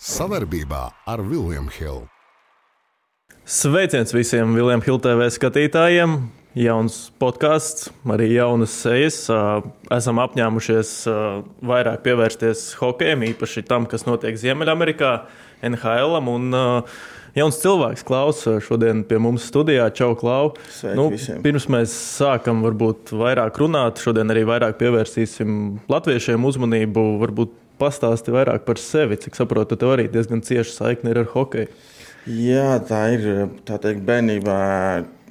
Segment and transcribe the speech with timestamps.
[0.00, 2.06] Savarbībā ar Vilniņu Hildu.
[3.44, 6.14] Sveiciens visiem Vilniņu Hildu TV skatītājiem!
[6.56, 9.18] Jauns podkāsts, arī jaunas sejas.
[9.92, 10.94] Esam apņēmušies
[11.68, 15.12] vairāk pievērsties hokejam, īpaši tam, kas notiek Ziemeļamerikā,
[15.68, 16.16] NHL.
[16.32, 16.48] Un,
[17.36, 19.84] Jauns cilvēks klausa šodien pie mums studijā.
[19.94, 20.54] Čau, Klau.
[20.96, 21.44] Nu, visiem.
[21.44, 25.60] pirms mēs sākam varbūt vairāk runāt, šodien arī vairāk pievērsīsim
[25.92, 27.04] latviešiem uzmanību.
[27.20, 29.18] Varbūt pastāsti vairāk par sevi.
[29.20, 31.72] Cik saprotu, tev arī diezgan cieša saikne ir ar hokeju.
[32.28, 33.26] Jā, tā ir.
[33.64, 34.60] Tā teikt, bērnībā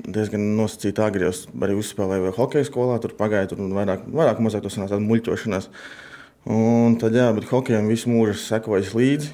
[0.10, 1.30] diezgan nosacīta agri.
[1.30, 5.70] Es arī uzspēlēju hokeja skolā, tur pagāja tur vairāk, vairāk mazāk tas sanāca muļķošanās.
[6.50, 9.34] Un tad, jā, bet hokejam visu mūžu sekojas līdzi,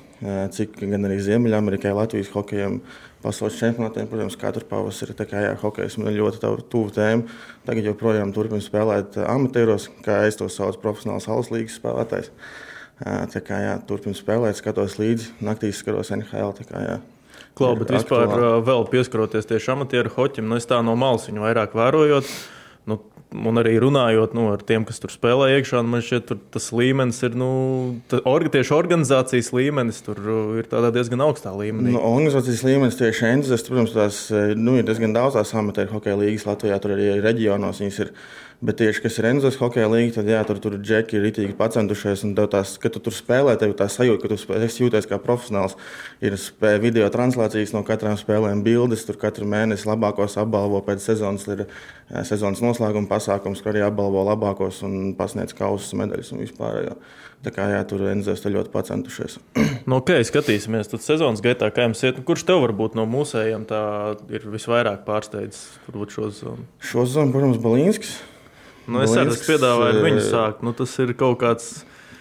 [0.52, 2.80] cik gan arī Ziemeļamerikai, Latvijas hokejam,
[3.24, 5.16] pasaules čempionātiem, protams, katru pavasari.
[5.16, 6.41] Tā kā jā, hokejs man ir ļoti
[6.74, 7.30] tuvu tēma.
[7.70, 12.34] Tagad joprojām turpinu spēlēt amatieros, kā es to saucu, profesionāls halas līgas spēlētājs.
[13.04, 16.54] Tā kā jā, turpinu spēlēt, skatos līdzi, naktīs skatos NHL.
[17.55, 18.62] Klau, bet vispār aktuālā.
[18.68, 22.27] vēl pieskaroties tieši amatieru hoķim, nu es tā no malas viņu vairāk vērojot.
[22.85, 22.99] Nu,
[23.35, 27.35] un arī runājot nu, ar tiem, kas tur spēlē iekšā, man šķiet, tas līmenis ir
[27.40, 27.49] nu,
[28.21, 30.04] orga, tieši organizācijas līmenis.
[30.05, 30.21] Tur
[30.62, 31.96] ir diezgan augstā līmenī.
[31.96, 34.21] Nu, organizācijas līmenis tieši entuziasti, protams, tās
[34.59, 38.15] nu, ir diezgan daudz tās amatieru hokeja līnijas Latvijā, tur arī reģionos viņas ir.
[38.64, 42.24] Bet tieši kas ir Enzes hokeja līnija, tad jā, tur, tur džeki ir itīgi pacentušies.
[42.52, 45.76] Tās, kad tu tur spēlē, tev tā sajūta, ka tu spēlē, jūties kā profesionāls.
[46.24, 46.38] Ir
[46.84, 51.48] video translācijas no katrām spēlēm, bildes, tur katru mēnesi labākos apbalvo pēc sezonas.
[51.52, 51.66] Ir
[52.28, 56.82] sezonas noslēguma pasākums, kur arī apbalvo labākos un pasniedz kausus, medaļas un vispār.
[56.88, 56.98] Jā.
[57.46, 58.22] Tā kā jā, tur ir
[58.56, 59.36] ļoti pacentušies.
[59.90, 60.90] no, ok, skatīsimies.
[60.90, 63.82] Tad sezonas gaitā, kā jums iet, kurš tev varbūt no mūsējiem tā
[64.34, 65.76] ir visvairāk pārsteidzis
[66.16, 66.66] šo zonu?
[66.81, 68.16] Šo zonu, protams, Balīnskis.
[68.86, 70.64] Nu, es arī piedāvāju viņu sākt.
[70.66, 71.69] Nu, tas ir kaut kāds.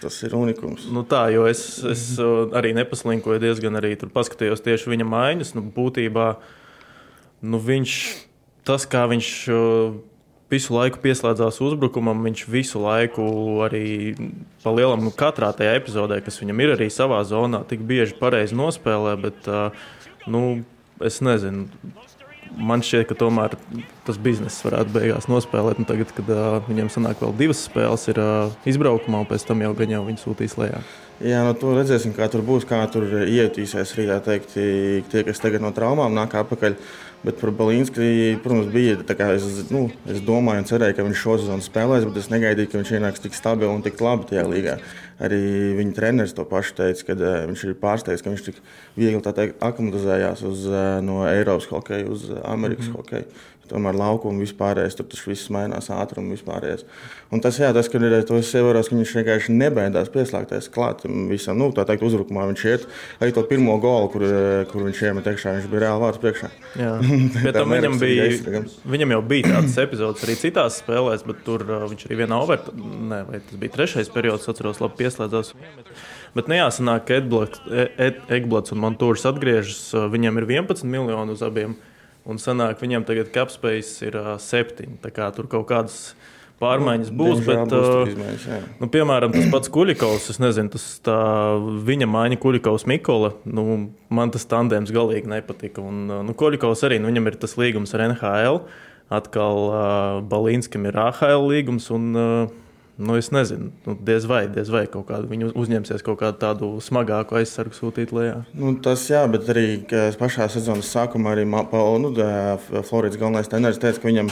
[0.01, 0.89] Tas ir unikums.
[0.91, 5.53] Nu, tā, jo es, es arī nepaslinkoju diezgan arī tur paskatījos tieši viņa maiņas.
[5.57, 6.27] Nu, būtībā
[7.45, 7.95] nu, viņš,
[8.67, 9.29] tas, kā viņš
[10.51, 13.25] visu laiku pieslēdzās uzbrukumam, viņš visu laiku
[13.65, 13.87] arī
[14.63, 18.57] pa lielam, nu, katrā tajā epizodē, kas viņam ir arī savā zonā, tik bieži pareizi
[18.57, 19.15] nospēlē.
[19.25, 19.49] Bet,
[20.29, 20.43] nu,
[21.03, 21.69] es nezinu,
[22.57, 23.55] man šķiet, ka tomēr
[24.07, 25.81] tas bizness varētu beigās nospēlēt.
[25.81, 29.63] Nu, tagad, kad uh, viņiem sanāk vēl divas spēles, ir uh, izbraukumā, un pēc tam
[29.65, 30.83] jau gan jau viņi sūtīs lejā.
[31.23, 34.55] Jā, nu, to redzēsim, kā tur būs, kā tur iejutīsies arī teikt,
[35.11, 36.75] tie, kas tagad no traumām nāk atpakaļ.
[37.25, 41.21] Bet par Balīnski, protams, bija tā, kā es, nu, es domāju un cerēju, ka viņš
[41.23, 44.43] šo sezonu spēlēs, bet es negaidīju, ka viņš ienāks tik stabili un tik labi tajā
[44.51, 44.75] līgā.
[45.25, 45.39] Arī
[45.79, 48.61] viņa treneris to pašu teica, ka uh, viņš ir pārsteigts, ka viņš tik
[48.99, 53.01] viegli aklimatizējās uz, uh, no Eiropas hokeja uz Amerikas mm -hmm.
[53.01, 53.43] hokeju.
[53.69, 56.85] Tomēr laukuma vispārējais, tur tas viss mainās ātrumi vispārējais.
[57.33, 61.57] Un tas, jā, tas, ka ir to ievērojis, ka viņš vienkārši nebaidās pieslēgties klāt visam,
[61.57, 62.85] nu, tā teikt, uzbrukumā viņš iet.
[63.19, 64.25] Arī to pirmo golu, kur,
[64.69, 66.51] kur viņš iemet iekšā, viņš bija reāli vārds priekšā.
[66.79, 66.91] Jā,
[67.47, 68.27] bet viņam bija,
[68.95, 72.75] viņam jau bija tādas epizodes arī citās spēlēs, bet tur uh, viņš arī vienā overtā,
[72.75, 75.51] ne, vai tas bija trešais periods, atceros, labi pieslēdzās.
[76.35, 77.19] Bet nejásanāk, ka
[78.37, 81.77] Egblats un Montūrs atgriežas, uh, viņam ir 11 miljoni uz abiem.
[82.25, 84.97] Un sanāk, viņam tagad capspace ir uh, septiņi.
[85.35, 85.99] Tur kaut kādas
[86.61, 87.43] pārmaiņas nu, būs.
[87.45, 88.57] Bet, būs izmaiņas, jā.
[88.81, 91.19] nu, piemēram, tas pats Kuļikovs, es nezinu, tas tā,
[91.85, 93.35] viņa maiņa Kuļikovs Mikola.
[93.45, 93.65] Nu,
[94.09, 95.83] man tas tandēms galīgi nepatika.
[95.85, 98.61] Un, nu, Kuļikovs arī, nu, viņam ir tas līgums ar NHL.
[99.13, 99.79] Atkal uh,
[100.25, 101.91] Balīnskam ir AHL līgums.
[101.93, 102.64] Un, uh,
[102.95, 106.69] Nu, es nezinu, nu, diez vai, diez vai kaut kādu viņi uzņemsies kaut kādu tādu
[106.79, 108.37] smagāku aizsargu sūtīt lejā.
[108.55, 109.65] Nu, tas jā, bet arī
[110.19, 112.13] pašā sezonas sākumā arī nu,
[112.87, 114.31] Floridas galvenais treneris teica, ka viņam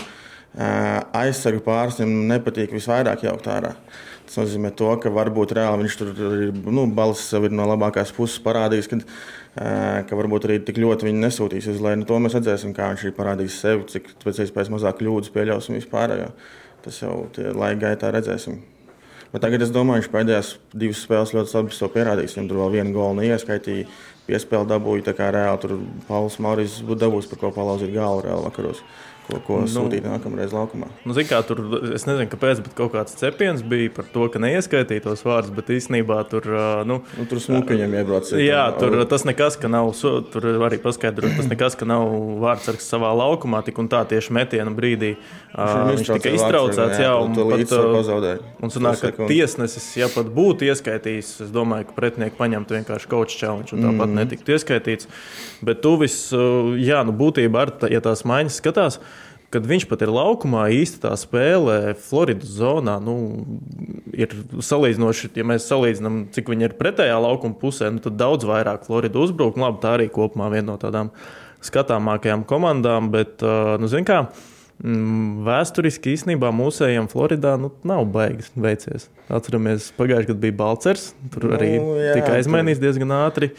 [1.18, 3.74] aizsargu pārstāvjiem nepatīk visvairāk jaukt ārā.
[4.24, 8.14] Tas nozīmē, to, ka varbūt reāli viņš tur ir nu, balss sev ir no labākās
[8.16, 8.88] puses parādījis.
[8.94, 9.04] Kad,
[10.08, 12.00] ka varbūt arī tik ļoti viņi nesūtīs uz leju.
[12.00, 15.68] Nu, to mēs redzēsim, kā viņš ir parādījis sevi, cik pēc iespējas mazāk kļūdas pieļaus
[15.70, 16.16] un vispār.
[16.84, 17.16] Tas jau
[17.56, 18.60] laika gaitā redzēsim.
[19.34, 22.36] Bet tagad es domāju, viņš pēdējās divas spēles ļoti labi to pierādīs.
[22.36, 23.88] Viņam tur vēl viena gola neieskaitīja,
[24.28, 25.08] piespēle dabūja.
[25.08, 25.74] Tā kā reāli tur
[26.06, 28.84] Pauls Mauris būtu dabūjis, par ko palauzīt galvu reāli vakaros
[29.28, 30.90] ko, ko nu, sūtīt nākamreiz laukumā.
[31.08, 31.62] Nu, kā, tur,
[31.96, 35.72] es nezinu, kāpēc, bet kaut kāds cepiens bija par to, ka neieskaitīja tos vārdus, bet
[35.74, 36.48] īstenībā tur.
[36.90, 38.32] Nu, nu, tur smuki viņam iebrauc.
[38.40, 39.94] Jā, tur tas nekas, ka nav,
[40.34, 42.08] tur arī paskaidrot, tas nekas, ka nav
[42.44, 45.14] vārdsargs savā laukumā, tik un tā tieši metiena brīdī.
[45.54, 48.42] Viņš, viņš tika iztraucēts, jā, un pat pazaudēja.
[48.64, 53.38] Un sanāk, ka tiesnesis, ja pat būtu ieskaitījis, es domāju, ka pretinieki paņemtu vienkārši coach
[53.40, 55.08] challenge un tāpat mm netiktu ieskaitīts.
[55.66, 56.30] Bet tu viss,
[56.80, 59.00] jā, nu būtībā ar, ja tās maiņas skatās,
[59.54, 62.98] kad viņš pat ir laukumā, īsti tā spēlē Floridas zonā.
[63.04, 63.16] Nu,
[64.14, 64.34] ir
[64.66, 69.22] salīdzinoši, ja mēs salīdzinām, cik viņi ir pretējā laukuma pusē, nu, tad daudz vairāk Florida
[69.22, 69.60] uzbruk.
[69.62, 71.14] Labi, tā arī kopumā viena no tādām
[71.64, 73.46] skatāmākajām komandām, bet,
[73.80, 74.53] nu, zin kā, mm,
[74.84, 79.06] Vēsturiski īstenībā mūsējiem Floridā nu, nav beigas veicies.
[79.32, 81.06] Atceramies, pagājušajā gadā bija Balcers.
[81.32, 82.90] Tur nu, arī jā, tika aizmainīts tur...
[82.90, 83.54] diezgan ātri.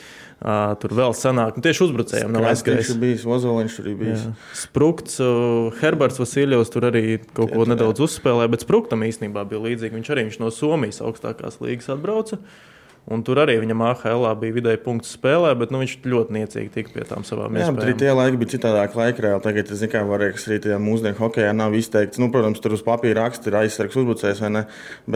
[0.44, 2.90] Uh, tur vēl senāk, nu, tieši uzbrucējiem nav aizskrējis.
[2.90, 4.18] Viņš bija Ozoliņš, tur bija.
[4.60, 9.62] Sprukts, uh, Herberts Vasiljovs tur arī kaut ko jā, nedaudz uzspēlēja, bet Spruktam īstenībā bija
[9.64, 9.96] līdzīgi.
[9.96, 12.42] Viņš arī viņš no Somijas augstākās līgas atbrauca.
[12.42, 12.73] Uh,
[13.12, 16.94] Un tur arī viņam AHL bija vidēji punkts spēlē, bet nu, viņš ļoti niecīgi tika
[16.94, 17.76] pie tām savām iespējām.
[17.76, 19.42] Jā, arī tie laiki bija citādāk laikrēli.
[19.44, 22.20] Tagad, es zinu, varēs arī tajā mūsdienu hokeja nav izteikts.
[22.22, 24.64] Nu, protams, tur uz papīra raksts ir aizsargs uzbrucējs vai ne,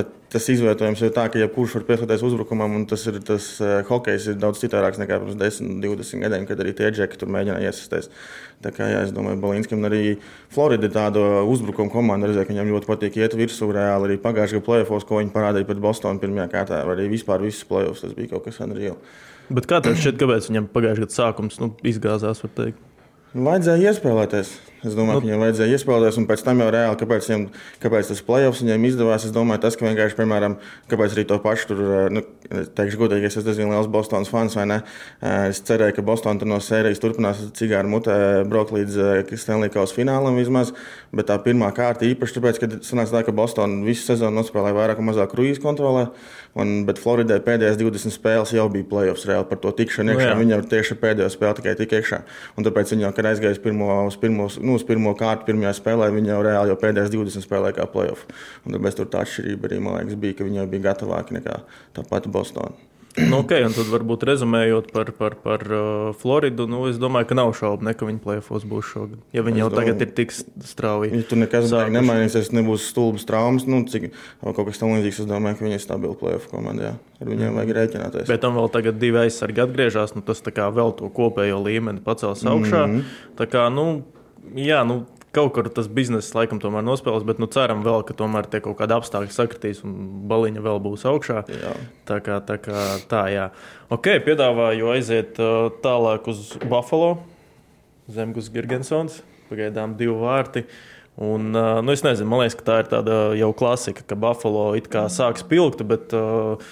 [0.00, 3.78] bet tas izvietojums ir tā, ka jebkurš var pieslēgties uzbrukumam, un tas ir tas uh,
[3.88, 7.70] hokejs ir daudz citādāks nekā pirms 10, 20 gadiem, kad arī tie džeki tur mēģināja
[7.70, 8.10] iesaistīties.
[8.64, 10.19] Tā kā, jā, es domāju, Balinskam arī
[10.52, 12.28] Florida ir tāda uzbrukuma komanda.
[12.28, 13.70] Redzēju, ka viņam ļoti patīk iet virsū.
[13.72, 18.04] Reāli arī pagājušajā plēsofos, ko viņi parādīja pret Bostonu pirmajā kārtā, arī vispār visas plēsofos.
[18.04, 18.98] Tas bija kaut kas unreal.
[19.48, 22.42] Bet kā tev šķiet, kāpēc viņam pagājušajā gadā sākums nu, izgāzās?
[23.32, 24.56] Vajadzēja iespēlēties.
[24.86, 27.44] Es domāju, nu, ka viņiem vajadzēja iespēlēties, un pēc tam jau reāli, kāpēc, viņiem,
[27.82, 29.25] kāpēc tas playoffs viņiem izdevās.
[29.26, 30.54] Es domāju, tas, ka vienkārši, piemēram,
[30.92, 32.22] kāpēc arī to pašu tur, eh, nu,
[32.78, 34.78] teikšu, godīgi, es esmu diezgan liels Bostonas fans, vai ne?
[35.20, 39.98] Eh, es cerēju, ka Bostonā no sērijas turpinās cigāru mutē braukt līdz eh, Stanley Kausa
[39.98, 40.70] finālam vismaz,
[41.10, 45.02] bet tā pirmā kārta īpaši tāpēc, ka sanāca tā, ka Bostonā visu sezonu nospēlēja vairāk
[45.02, 46.06] un mazāk kruīzu kontrolē,
[46.54, 50.30] un, bet Floridai pēdējās 20 spēles jau bija playoffs reāli par to tikšanu iekšā.
[50.32, 52.22] Nu, Viņam tieši pēdējo spēli tikai tika iekšā,
[52.56, 55.75] un tāpēc viņi jau, kad aizgāja uz pirmo, uz pirmo, nu, uz pirmo kārtu, pirmajā
[55.81, 58.29] spēlē viņi jau reāli jau pēdējās 20 spēlē kā playoff.
[58.67, 61.62] Un tāpēc tur tā atšķirība arī, liekas, bija, ka viņi jau bija gatavāki nekā
[61.97, 62.76] tā pati Bostonā.
[63.31, 67.38] nu, okay, un tad varbūt rezumējot par, par, par uh, Floridu, nu, es domāju, ka
[67.38, 69.19] nav šaubu, ne, ka viņi plēfos būs šogad.
[69.35, 71.11] Ja viņi es jau domāju, tagad ir tik strauji.
[71.17, 74.11] Ja tur nekas nemainīsies, nebūs stulbas traumas, nu, cik
[74.44, 76.94] kaut kas tam līdzīgs, es domāju, ka viņi ir stabili plēfu komandā.
[77.19, 77.59] Ar viņiem mm.
[77.59, 78.29] vajag rēķināties.
[78.31, 82.85] Bet tam vēl tagad divi aizsargi atgriežas, nu, tas vēl to kopējo līmeni pacels augšā.
[82.87, 83.19] Mm -hmm.
[83.41, 84.05] Tā kā, nu,
[84.56, 85.03] jā, nu,
[85.35, 88.79] kaut kur tas biznesa laikam tomēr nospēlēs, bet nu, ceram vēl, ka tomēr tie kaut
[88.81, 89.97] kādi apstākļi sakritīs un
[90.31, 91.43] baliņa vēl būs augšā.
[91.53, 91.75] Jā.
[92.09, 93.49] Tā kā tā, kā, tā jā.
[93.95, 97.19] Ok, piedāvāju aiziet uh, tālāk uz Buffalo.
[98.09, 100.65] Zemgus Girgensons, pagaidām divi vārti.
[101.19, 104.71] Un, uh, nu, es nezinu, man liekas, ka tā ir tāda jau klasika, ka Buffalo
[104.79, 106.62] it kā sāks pilgt, bet uh,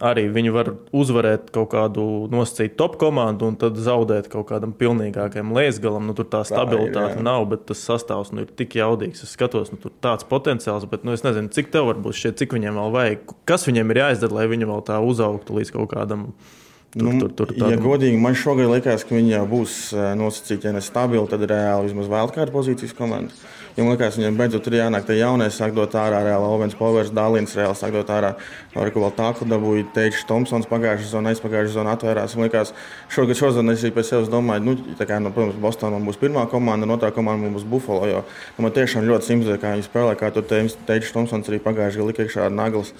[0.00, 5.52] arī viņi var uzvarēt kaut kādu nosacītu top komandu un tad zaudēt kaut kādam pilnīgākam
[5.56, 6.06] liesgalam.
[6.08, 9.24] Nu, tur tā stabilitāte tā ir, nav, bet tas sastāvs nu, ir tik jaudīgs.
[9.26, 12.34] Es skatos, nu, tur tāds potenciāls, bet nu, es nezinu, cik tev var būt šie,
[12.42, 15.92] cik viņiem vēl vajag, kas viņiem ir jāizdara, lai viņi vēl tā uzaugtu līdz kaut
[15.94, 16.30] kādam.
[16.92, 17.70] Tur, nu, tur, tur, tādam...
[17.72, 21.40] Ja godīgi, man šogad liekas, ka viņi jau būs eh, nosacīti, ja ne stabili, tad
[21.48, 23.32] reāli vismaz vēl kāda pozīcijas komanda.
[23.72, 27.08] Ja man liekas, viņiem beidzot ir jānāk tā jaunais, sāk dot ārā reāli Ovens Povers,
[27.16, 28.34] Dālins reāli sāk dot ārā.
[28.74, 32.36] Varbūt vēl tā, ka dabūja Teičs Tomsons pagājušā zonā, aizpagājušā zonā atvērās.
[32.36, 32.74] Man liekas,
[33.16, 36.84] šogad šodien es pēc sevis domāju, nu, tā kā, nu, protams, Bostonā būs pirmā komanda,
[36.84, 38.04] un otrā komanda būs Buffalo.
[38.12, 42.02] Jo nu, man tiešām ļoti simpatizē, kā viņi spēlē, kā tur Teičs Tomsons arī pagājušajā
[42.02, 42.92] gadā lika iekšā ar naglas.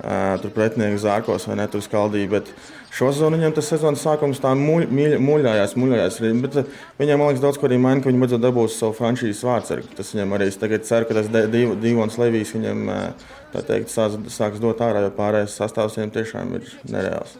[0.00, 2.30] Uh, tur pretinieki zārkos vai ne tur skaldīja.
[2.32, 2.52] Bet,
[2.90, 6.16] Šo sezonu viņam tas sezonas sākums tā muļ, muļ, muļājās, muļājās.
[6.42, 9.44] Bet eh, viņam, man liekas, daudz ko arī maina, ka viņi beidzot dabūs savu franšīzes
[9.46, 9.92] vārdsargu.
[9.98, 13.28] Tas viņam arī, tagad ceru, ka tas Divons Levijs viņam, eh,
[13.60, 17.38] teikt, sāks, sāks dot ārā, jo pārējais sastāvs viņam tiešām ir nereāls.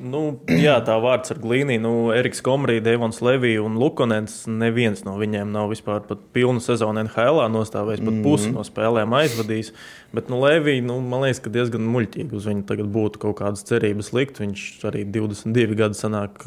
[0.00, 1.80] Nu, jā, tā vārds ar glīniju.
[1.84, 4.46] Nu, Eriks Komrija, Devons Levija un Lukonens.
[4.48, 8.22] Neviens no viņiem nav vispār pilnu sezonu NHL nostājis, pat mm -hmm.
[8.24, 9.72] pusi no spēlēm aizvadījis.
[10.16, 13.66] Bet nu, Levija, nu, man liekas, ka diezgan muļķīgi uz viņu tagad būtu kaut kādas
[13.68, 14.40] cerības likt.
[14.40, 16.46] Viņš arī 22 gadu senāk,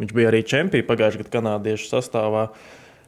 [0.00, 2.48] viņš bija arī čempions pagājušajā gadā kanādiešu sastāvā.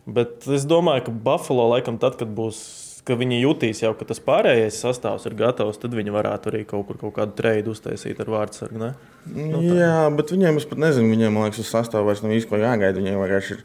[0.06, 4.20] Bet es domāju, ka Buffalo laikam tad, kad būs ka viņi jutīs jau, ka tas
[4.20, 8.26] pārējais sastāvs ir gatavs, tad viņi varētu arī kaut kur kaut kādu treidu uztaisīt ar
[8.26, 8.94] vārdsargu.
[9.26, 9.74] Nu, tā.
[9.80, 12.98] Jā, bet viņiem es pat nezinu, viņiem liekas, uz sastāvā vairs nav īsti ko jāgaida.
[13.00, 13.62] Viņiem vienkārši ir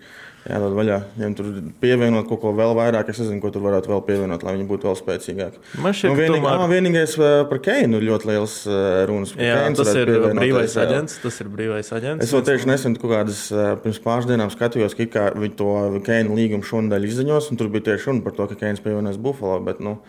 [0.50, 0.96] jādod vaļā.
[1.14, 1.50] Viņiem tur
[1.84, 4.90] pievienot kaut ko vēl vairāk, es nezinu, ko tur varētu vēl pievienot, lai viņi būtu
[4.90, 5.62] vēl spēcīgāki.
[5.84, 6.64] Man šķiet, nu, vienīg, tomēr...
[6.64, 7.14] ā, vienīgais
[7.52, 8.56] par Keinu ļoti liels
[9.12, 9.36] runas.
[9.38, 11.20] Jā, Keins tas ir brīvais aģents.
[11.22, 12.26] Tas ir brīvais aģents.
[12.26, 13.44] Es vēl tieši nesen kaut kādas
[13.86, 15.78] pirms pāris dienām skatījos, ka viņi to
[16.10, 19.62] Keinu līgumu šonadēļ izziņos, un tur bija tieši runa par to, ka Keins pievienojas Buffalo.
[19.70, 20.00] Bet, nu,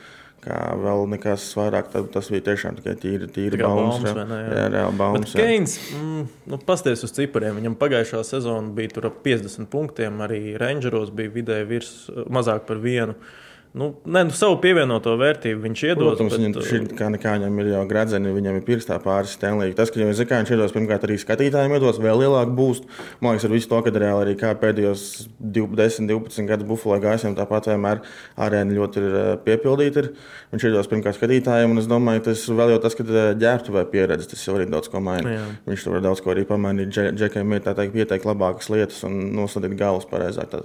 [0.42, 1.92] kā vēl nekas vairāk.
[2.12, 4.02] Tas bija tiešām tikai tīri, tīri baumas.
[4.02, 5.36] Jā, jā, jā, baumas.
[5.38, 7.60] Keins, mm, nu, pasties uz cipariem.
[7.60, 10.18] Viņam pagājušā sezona bija tur ap 50 punktiem.
[10.26, 11.94] Arī Rangeros bija vidēji virs
[12.32, 13.16] mazāk par vienu.
[13.72, 16.04] Nu, nē, nu, savu pievienoto vērtību viņš iedos.
[16.04, 19.72] Protams, bet, viņam šī, kā nekā viņam ir jau gradzeni, viņam ir pirkstā pāris stēlīgi.
[19.78, 22.90] Tas, ka viņam ir viņš iedos, pirmkārt, arī skatītājiem iedos vēl lielāku būstu.
[23.24, 25.04] Man liekas, ar visu to, ka reāli arī kā pēdējos
[25.40, 28.02] 10, 12 gadus Buffalo gaisiem tāpat vienmēr
[28.36, 30.04] arēna ļoti ir eh, piepildīta.
[30.04, 30.10] Ir.
[30.52, 33.86] Viņš iedos pirmkārt skatītājiem, un es domāju, tas vēl jau tas, ka eh, ģērbtu vai
[33.88, 35.32] pieredzi, tas jau arī daudz ko maina.
[35.38, 35.46] Jā.
[35.70, 36.92] Viņš tur var daudz ko arī pamainīt.
[36.92, 40.60] Džekiem ir tā teikt, pieteikt labākas lietas un nosodīt galvas pareizāk.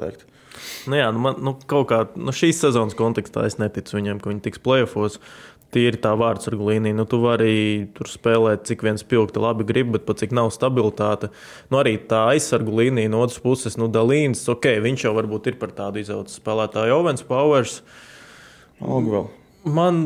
[0.90, 4.32] Nu, jā, nu, man, nu, kaut kā nu, šīs sezonas kontekstā es neticu viņiem, ka
[4.32, 5.22] viņi tiks plēfos.
[5.76, 6.96] Tīri tā vārdsargu līnija.
[6.96, 11.28] Nu, tu vari tur spēlēt, cik viens pilkti labi grib, bet pat cik nav stabilitāte.
[11.68, 15.60] Nu, arī tā aizsargu līnija no otras puses, nu, Dalīns, ok, viņš jau varbūt ir
[15.60, 16.96] par tādu izaugsmu spēlētāju.
[16.96, 17.82] Owens Powers.
[18.80, 19.28] Ogvel.
[19.68, 20.06] Man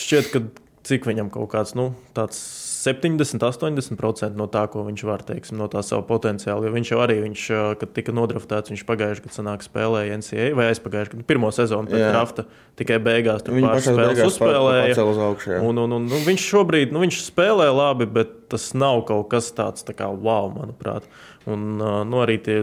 [0.00, 0.46] šķiet, ka
[0.88, 2.40] cik viņam kaut kāds nu, tāds
[2.82, 6.66] 70-80% no tā, ko viņš var teiksim, no tā sava potenciāla.
[6.66, 7.44] Jo viņš jau arī, viņš,
[7.78, 12.04] kad tika nodraftēts, viņš pagājušajā gadā sanāk, spēlēja NCAA vai aizpagājušajā gadā, pirmo sezonu pēc
[12.08, 12.46] drafta.
[12.80, 15.08] Tikai beigās tur pāris spēles uzspēlēja.
[15.28, 19.30] Augšu, un, un, un, un viņš šobrīd nu, viņš spēlē labi, bet tas nav kaut
[19.32, 21.06] kas tāds tā kā wow, manuprāt.
[21.46, 22.62] Un nu, arī tie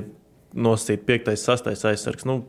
[0.57, 2.27] nosacīt 5, 6 aizsargs.
[2.27, 2.41] Nu,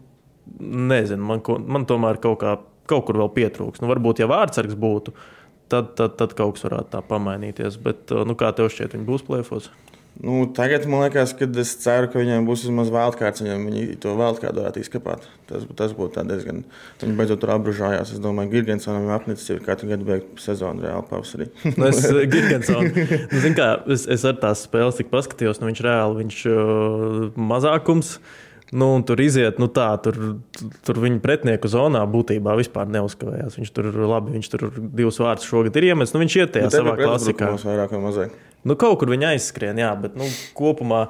[0.61, 2.57] nezinu, man, man tomēr kaut, kā,
[2.91, 3.83] kaut kur vēl pietrūks.
[3.83, 5.15] Nu, varbūt, ja vārdsargs būtu,
[5.73, 7.79] tad, tad, tad kaut kas varētu tā pamainīties.
[7.85, 9.71] Bet, uh, nu, kā tev šķiet, viņi būs plēfos?
[10.21, 14.59] Nu, tagad man liekas, ka es ceru, ka viņiem būs vismaz vēlkārts, viņi to vēlkārt
[14.59, 15.25] varētu izkapāt.
[15.49, 16.61] Tas, tas būtu diezgan.
[17.01, 18.13] Viņi beidzot tur apbružājās.
[18.13, 21.49] Es domāju, ka Gigantsonam ir apnicis ir katru gadu beigt sezonu reāli pavasarī.
[21.73, 22.03] nu, es
[22.35, 22.93] Gigantsonu.
[23.33, 27.25] Nu, kā, es, es ar tās spēles tik paskatījos, nu viņš reāli viņš uh,
[27.55, 28.19] mazākums.
[28.71, 30.17] Nu, tur iziet, nu tā, tur,
[30.87, 33.57] tur viņa pretinieku zonā būtībā vispār neuzkavējās.
[33.59, 36.15] Viņš tur labi, viņš tur divus vārdus šogad ir iemetis.
[36.15, 37.51] Nu, viņš iet tajā savā klasikā.
[37.67, 38.39] Vairāk vai mazāk.
[38.63, 41.09] Nu, kaut kur viņa aizskrien, jā, bet nu, kopumā.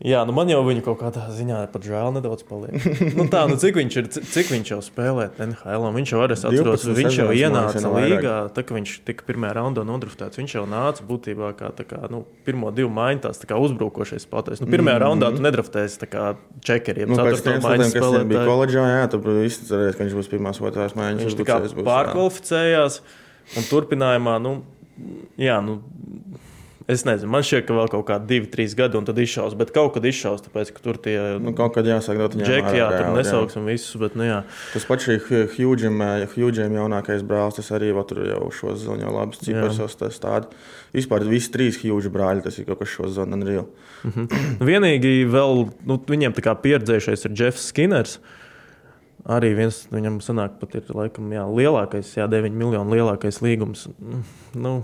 [0.00, 2.72] Jā, nu man jau viņa kaut kādā ziņā pat žēl nedaudz paliek.
[3.18, 6.86] nu tā, nu cik viņš ir, cik viņš jau spēlē NHL, viņš jau arī atceros,
[6.96, 11.52] viņš jau ienāca līgā, tā kā viņš tika pirmajā raundā nodruftēts, viņš jau nāca būtībā
[11.58, 14.64] kā, tā kā, nu, pirmo divu maiņu tās tā kā uzbrukošais spēlētājs.
[14.64, 15.20] Nu, pirmajā mm -hmm.
[15.20, 16.24] raundā tu nedraftēsi tā kā
[16.64, 18.28] čekeriem, nu, ceturto maiņu spēlētāju.
[18.32, 21.28] bija koledžā, jā, tu cerēs, ka viņš būs pirmās otrās maiņas.
[21.28, 23.02] Viņš tā kā pārkvalificējās
[23.52, 24.62] un turpinājumā, nu,
[25.36, 25.82] jā, nu,
[26.90, 29.54] Es nezinu, man šķiet, ka vēl kaut kādi divi, trīs gadi, un tad izšaus.
[29.58, 32.72] Bet kaut kad izšaus, tāpēc, ka tur tie nu, kaut kad jāsaka, dot viņam džeki,
[32.80, 33.76] jā, tur nesauksim jā.
[33.76, 33.94] visus.
[34.00, 34.40] Bet, nu, jā.
[34.72, 39.78] Tas pats šī Hjūģiem jaunākais brālis, tas arī tur jau šo zonu jau labs cipars
[40.16, 40.50] stāda.
[40.96, 43.68] Vispār visi trīs Hjūģi brāļi, tas ir kaut kas šo zonu unreal.
[44.02, 44.60] Mm -hmm.
[44.72, 48.18] Vienīgi vēl, nu, viņiem tā kā pieredzējušais ir Jeffs Skinners.
[49.28, 53.86] Arī viens viņam sanāk, pat ir laikam, jā, lielākais, jā, 9 miljonu lielākais līgums.
[54.54, 54.82] Nu,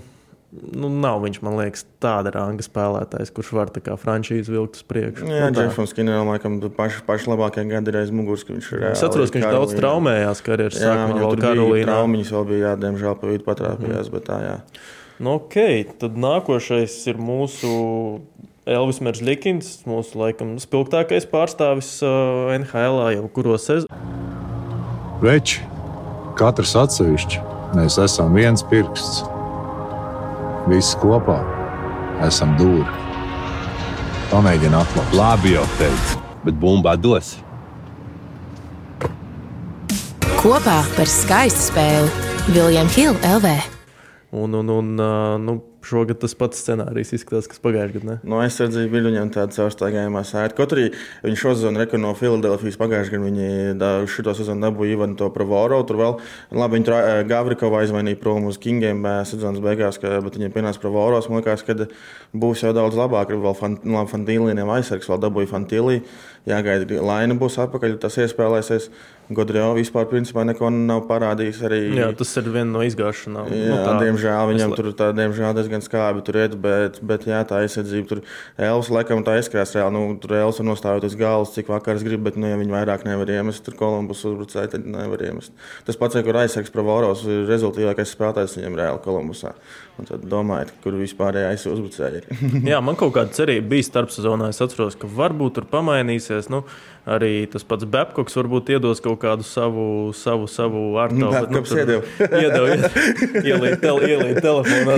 [0.77, 4.87] nu, nav viņš, man liekas, tāda ranga spēlētājs, kurš var tā kā frančīzi vilkt uz
[4.89, 5.29] priekšu.
[5.29, 8.87] Jā, nu, Džefams Skinneram, laikam, paši, paši labākie gadi ir aiz muguras, ka viņš ir.
[8.93, 9.63] Es atceros, ka viņš Karolīna.
[9.63, 11.21] daudz traumējās karjeras sākumā.
[11.21, 11.87] Jā, vēl Karolīnā.
[11.91, 14.17] Traumiņas vēl bija, jā, diemžēl pa vidu patrāpījās, mm.
[14.17, 14.57] bet tā, jā.
[15.17, 15.57] Nu, ok,
[16.03, 17.71] tad nākošais ir mūsu
[18.67, 24.03] Elvis Meržļikins, mūsu laikam spilgtākais pārstāvis uh, NHL jau kuro sezonu.
[25.23, 25.63] Veči,
[26.37, 27.41] katrs atsevišķi,
[27.79, 29.25] mēs esam viens pirksts
[30.67, 31.37] Visi kopā
[32.27, 32.87] esam dūri.
[34.33, 35.13] Pamēģini atklāt.
[35.15, 37.37] Labi, jau teicu, bet bumba dos.
[40.41, 42.11] Kopā par skaistu spēli
[42.51, 43.53] Viljams Hilde LV.
[44.43, 44.91] Un, un, un,
[45.45, 45.57] nu,
[45.87, 48.17] Šogad tas pats scenārijs izskatās, kas pagājušajā gadā.
[48.27, 50.57] No aizsardzības bija viņam tāda caurstaigājumā sēta.
[50.59, 50.89] Kaut arī
[51.23, 53.29] viņi šo sezonu reka no Filadelfijas pagājušajā gadā.
[53.31, 55.79] Viņi šo sezonu dabūja Ivanu to Pravoro.
[55.87, 56.17] Tur vēl
[56.59, 60.83] labi viņi eh, Gavrikovu aizvainīja prom uz Kingiem eh, sezonas beigās, ka, bet viņiem pienāca
[60.83, 61.31] Pravoros.
[61.31, 61.79] Man liekas, ka
[62.35, 63.31] būs jau daudz labāk.
[63.37, 66.01] Vēl fan, labi Fantīlīniem aizsargs vēl dabūja Fantīlī.
[66.47, 68.91] Jāgaida, Laina būs atpakaļ, tas iespēlēsies.
[69.27, 71.59] Godrēvo vispār principā neko nav parādījis.
[71.67, 73.49] Arī, jā, tas ir viena no izgāšanām.
[73.51, 74.79] Jā, nu, tā, diemžēl viņam es...
[74.79, 78.23] tur tā, diemžēl diezgan skābi tur iet, bet, bet jā, tā aizsardzība tur
[78.69, 79.97] Elvis laikam tā izskatās reāli.
[79.97, 83.03] Nu, tur Elvis var nostājot uz galvas, cik vakars grib, bet nu, ja viņi vairāk
[83.09, 85.55] nevar iemest, tur Kolumbus uzbrucēji, tad nevar iemest.
[85.89, 89.57] Tas pats, kur aizsargs Pravoros ir rezultātīvākais spēlētājs viņam reāli Kolumbusā.
[89.97, 90.99] Un tad domājiet, kur
[91.73, 92.27] uzbrucēji ir.
[92.73, 94.51] jā, man kaut kāda cerība bija starpsezonā.
[94.53, 96.51] Es atceros, ka varbūt tur pamainīsies.
[96.53, 96.67] Nu,
[97.07, 101.21] Arī tas pats Babkoks varbūt iedos kaut kādu savu, savu, savu artu.
[101.21, 102.91] Nu, iedeva, iedeva,
[103.47, 104.97] ielīt, tel, ielīt telefonā.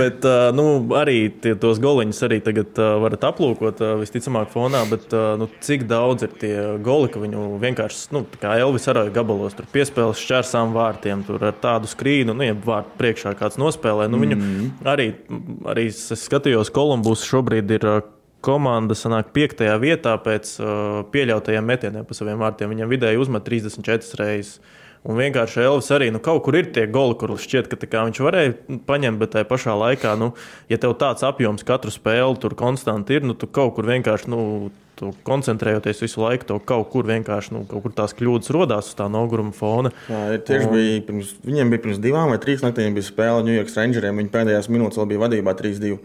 [0.00, 0.26] Bet
[0.58, 0.66] nu,
[0.98, 4.82] arī tie, tos goliņus arī tagad varat aplūkot visticamāk fonā.
[4.90, 9.54] Bet, nu, cik daudz ir tie goli, ka viņu vienkārši, nu, kā Elvis arī gabalos,
[9.54, 14.10] tur piespēles šķērsām vārtiem, tur ar tādu skrīnu, nu, ja vārtu priekšā kāds nospēlē.
[14.10, 15.12] Nu, viņu mm arī,
[15.68, 17.86] arī es skatījos, Kolumbus šobrīd ir
[18.44, 22.72] komanda sanāk piektajā vietā pēc uh, pieļautajiem metieniem pa saviem vārtiem.
[22.74, 24.60] Viņam vidēji uzmet 34 reizes.
[25.00, 28.80] Un vienkārši Elvis arī nu, kaut kur ir tie goli, kur šķiet, ka viņš varēja
[28.84, 30.34] paņemt, bet tajā pašā laikā, nu,
[30.68, 34.42] ja tev tāds apjoms katru spēli tur konstanti ir, nu, tu kaut kur vienkārši nu,
[35.24, 39.06] koncentrējoties visu laiku, to kaut kur vienkārši nu, kaut kur tās kļūdas radās uz tā
[39.12, 39.92] noguruma fona.
[40.10, 40.74] Jā, tieši un...
[40.74, 44.20] bija pirms, viņiem bija pirms divām vai trīs naktīm bija spēle New York Rangeriem.
[44.20, 45.96] Viņi pēdējās minūtes vēl bija vadībā 3-2.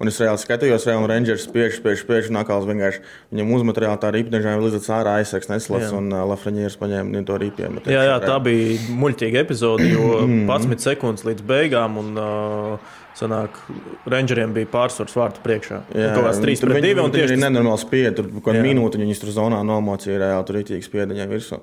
[0.00, 3.02] Un es reāli skatījos, reāli Rangers spiež, spiež, spiež, un atkal vienkārši
[3.34, 7.76] viņam uzmet reāli tā ripnežām līdz ārā aizsaks neslats, un uh, Lafrenieris paņēma to ripiem.
[7.84, 12.00] Jā, jā, tā bija muļķīga epizode, jo 11 sekundes līdz beigām.
[12.00, 13.56] Un, uh, Sanāk,
[14.08, 15.80] Rangeriem bija pārsvars vārtu priekšā.
[15.92, 17.02] Jā, kaut kāds 3 pret 2.
[17.02, 18.16] Un tieši tas nenormāli spied.
[18.16, 21.58] Tur kaut kādu minūti viņi tur zonā nomocīja reāli tur rītīgi spied viņai virsū.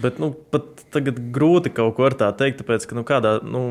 [0.00, 3.64] Bet nu, pat tagad grūti kaut ko tā teikt, tāpēc, ka nu, kādā, nu,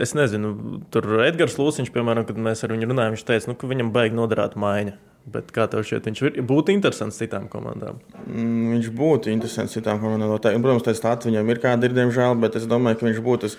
[0.00, 3.70] es nezinu, tur Edgars Lūsiņš, piemēram, kad mēs ar viņu runājām, viņš teica, nu, ka
[3.70, 4.98] viņam baigi noderēt maiņa.
[5.30, 7.98] Bet kā tev šķiet, viņš būtu interesants citām komandām?
[8.24, 10.32] Mm, viņš būtu interesants citām komandām.
[10.40, 13.50] Protams, tā stāsts viņam ir kāda, ir, diemžēl, bet es domāju, ka viņš būtu.
[13.50, 13.58] Tas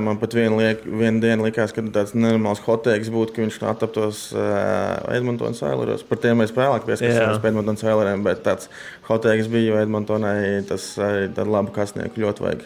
[0.00, 4.20] Man pat vienu, liek, vienu dienu likās, ka tāds nenormāls hoteiks būtu, ka viņš attaptos
[4.36, 6.04] uh, Edmontonas Oileros.
[6.06, 8.70] Par tiem mēs vēlāk pieskarsimies pie Edmontonas Oileriem, bet tāds
[9.08, 12.64] hoteiks bija, jo Edmontonai tas arī labu kasnieku ļoti vajag.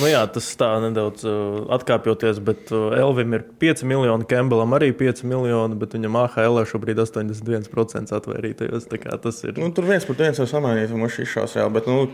[0.00, 4.92] nu jā, tas tā nedaudz uh, atkāpjoties, bet uh, Elvim ir 5 miljoni, Kembelam arī
[4.96, 8.88] 5 miljoni, bet viņam AHL šobrīd 81% atvairītajos.
[8.88, 9.58] Tas ir.
[9.58, 12.04] Nu, tur viens par viens var samainīt, un viņš izšaus reāli, bet nu,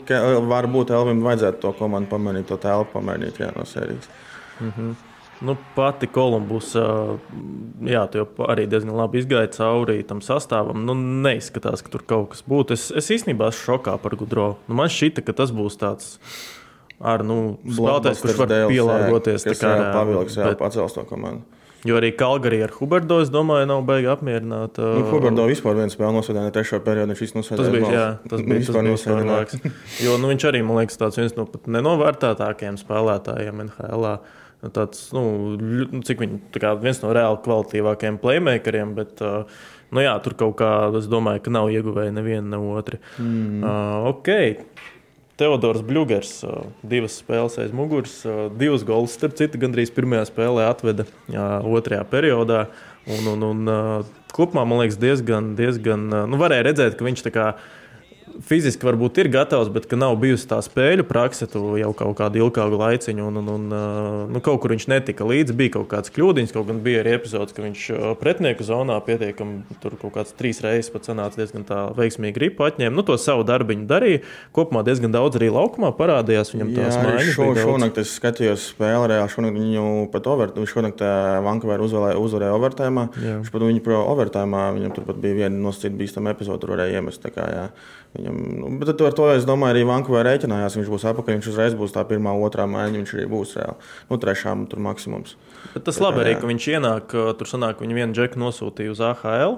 [0.51, 4.09] varbūt Elvim vajadzētu to komandu pamanīt, to telpu pamanīt jā, no sērijas.
[4.61, 5.14] Mm -hmm.
[5.45, 8.03] Nu, pati Kolumbus jā,
[8.49, 10.85] arī diezgan labi izgāja cauri tam sastāvam.
[10.89, 12.79] Nu, neizskatās, ka tur kaut kas būtu.
[12.79, 14.55] Es, es īstenībā esmu šokā par Gudro.
[14.69, 16.15] Nu, man šķita, ka tas būs tāds
[17.05, 19.45] ar nu, spēlētājs, kurš var pielāgoties.
[19.51, 20.63] Tas ir pavilks, jā, bet...
[20.63, 21.45] pacels to komandu.
[21.85, 24.87] Jo arī Kalgarī ar Huberto, es domāju, nav baigi apmierināta.
[24.97, 27.61] Nu, Huberto vispār viens spēle nosēdēja, ne trešo periodu viņš nosēdēja.
[27.61, 29.59] Tas bija, jā, tas bija vispār nosēdēts.
[30.07, 34.09] Jo nu, viņš arī, man liekas, tāds viens no pat nenovērtētākajiem spēlētājiem NHL.
[34.09, 34.41] Nu,
[34.75, 35.25] tāds, nu,
[35.61, 39.45] nu, cik viņi, kā, viens no reāli kvalitīvākajiem playmakeriem, bet uh,
[39.95, 43.01] nu, jā, tur kaut kā, es domāju, ka nav ieguvēji neviena ne otri.
[43.19, 43.63] Mm.
[43.63, 44.59] Uh, okay.
[45.35, 46.33] Teodors Bļūgers,
[46.87, 48.21] divas spēles aiz muguras,
[48.55, 51.09] divas gols, starp citu, gandrīz pirmajā spēlē atveda
[51.67, 52.61] otrajā periodā.
[53.11, 53.73] Un, un, un,
[54.35, 57.49] kopumā man liekas, diezgan, diezgan nu, varēja redzēt, ka viņš tā kā
[58.43, 62.79] fiziski varbūt ir gatavs, bet ka nav bijusi tā spēļu prakse jau kaut kādu ilgāku
[62.81, 63.27] laiciņu.
[63.29, 63.75] Un, un, un,
[64.33, 67.55] nu, kaut kur viņš netika līdzi, bija kaut kāds kļūdiņš, kaut gan bija arī epizodes,
[67.55, 67.87] ka viņš
[68.21, 72.95] pretinieku zonā pietiekami tur kaut kāds trīs reizes pat sanāca diezgan tā veiksmīgi gripu atņēma.
[72.97, 74.23] Nu, to savu darbiņu darīja.
[74.57, 77.33] Kopumā diezgan daudz arī laukumā parādījās viņam tās mājas.
[77.35, 81.05] Šo, šonakt es skatījos spēli reāli, šonakt viņu pat overtājumā, viņš šonakt
[81.45, 83.09] Vankūveru uzvarēja, uzvarēja overtājumā.
[83.19, 87.01] Viņš pat viņu pro overtājumā, viņam tur pat bija viena nosacīta bīstama epizode, tur varēja
[87.01, 87.27] iemest.
[87.35, 87.67] Kā, jā.
[88.15, 90.77] Viņam, nu, bet ar to es domāju, arī Vankūverā rēķinājās.
[90.79, 93.01] Viņš būs apakaļ, viņš uzreiz būs tā pirmā, otrā maiņa.
[93.01, 93.89] Viņš arī būs reāli.
[94.11, 95.35] Nu, trešā tur maksimums.
[95.73, 99.03] Bet tas bet, labi arī, ka viņš ienāk, tur sanāk, viņa vienu džeku nosūtīja uz
[99.03, 99.57] AHL.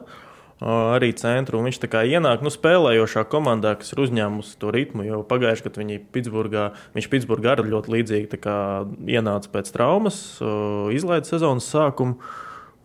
[0.64, 1.60] Arī centru.
[1.66, 5.04] Viņš tā kā ienāk nu, spēlējošā komandā, kas ir uzņēmusi to ritmu.
[5.04, 8.40] Jau pagājušajā gadā viņi Pitsburgā, viņš Pitsburgā arī ļoti līdzīgi
[9.12, 10.22] ienāca pēc traumas,
[10.96, 12.16] izlaida sezonas sākumu.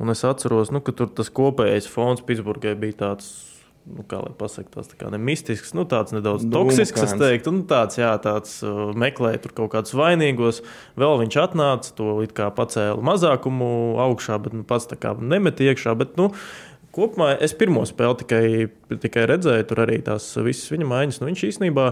[0.02, 3.51] Un es atceros, nu, ka tur tas kopējais fons Pitsburgai bija tāds
[3.86, 7.98] nu, kā lai pasakā, kā ne mistisks, nu, tāds nedaudz toksisks, es teiktu, un tāds,
[8.02, 10.62] jā, tāds uh, meklēja tur kaut kādus vainīgos.
[11.02, 13.72] Vēl viņš atnāca, to it kā pacēla mazākumu
[14.06, 15.96] augšā, bet nu, pats tā kā nemet iekšā.
[15.98, 16.32] Bet, nu,
[16.96, 18.44] kopumā es pirmo spēli tikai,
[19.02, 21.20] tikai redzēju, tur arī tās visas viņa maiņas.
[21.22, 21.86] Nu, viņš īstenībā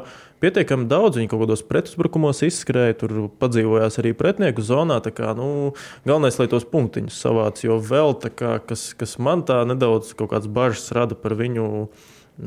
[0.43, 4.99] pietiekami daudz, viņa kaut kādos pretuzbrukumos izskrēja, tur padzīvojās arī pretinieku zonā.
[5.15, 5.73] Kā, nu,
[6.07, 10.13] galvenais, lai tos punktiņus savāc, jo vēl kā, kas, kas man tā nedaudz
[10.47, 11.89] bažas rada par viņu.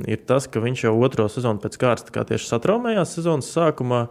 [0.08, 4.06] Ir tas, ka viņš jau otro sezonu pēc kārtas tieši satraumējās sezonas sākumā.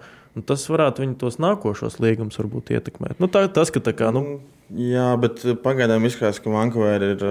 [0.47, 3.17] Tas varētu viņu tos nākošos līgumus ietekmēt.
[3.19, 4.13] Nu, tā, tas, ka tā kā.
[4.13, 4.39] Nu,
[4.71, 7.23] Jā, bet pagaidām izskatās, ka Vankūverā ir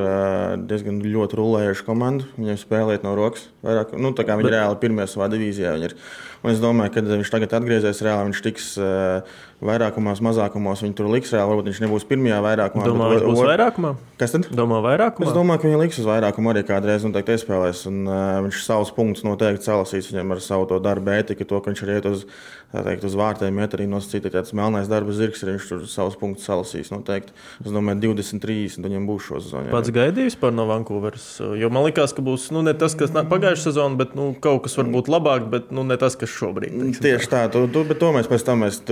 [0.68, 2.26] diezgan ļoti rulējuša komanda.
[2.36, 3.46] Viņiem spēlēt no rokas.
[3.64, 4.56] Vairāk, nu, tā kā viņi bet...
[4.58, 5.72] reāli pirmie savā divīzijā.
[5.80, 5.94] Ir.
[6.40, 10.84] Un es domāju, ka viņš tagad atgriezīsies reāli, viņš tiks uh, vairākumos, mazākumos.
[10.84, 11.48] Viņi tur liks reāli.
[11.52, 12.86] Varbūt viņš nebūs pirmajā vairākumā.
[12.88, 13.90] Domā, bet, viņš būs vairākumā?
[14.20, 14.48] Kas tad?
[14.60, 15.28] Domā, vairākumā?
[15.28, 17.82] Es domāju, ka viņi liks uz vairākumu arī kādreiz noteikti iespēlēs.
[17.88, 21.84] Un, uh, viņš savus punktus noteikti salasīs viņam ar savu darbu ētiku, to, ka viņš
[21.84, 22.24] ir iet uz,
[22.72, 26.48] teikt, uz vārtiem, iet arī nosacīt, tāds melnais darba zirgs ir, viņš tur savus punktus
[26.48, 27.29] salasīs noteikti.
[27.58, 29.70] Bet es domāju, 20, 30 viņiem būs šo sezonu.
[29.72, 31.26] Pats gaidījis par no Vankūveras.
[31.60, 34.76] Jo man liekas, ka būs nu, ne tas, kas pagājušā sezonā, bet nu, kaut kas
[34.80, 36.74] varbūt labāk, bet nu, ne tas, kas šobrīd.
[36.74, 38.82] Teiksim, Tieši tā, tu, tu, bet to mēs pēc tam mēs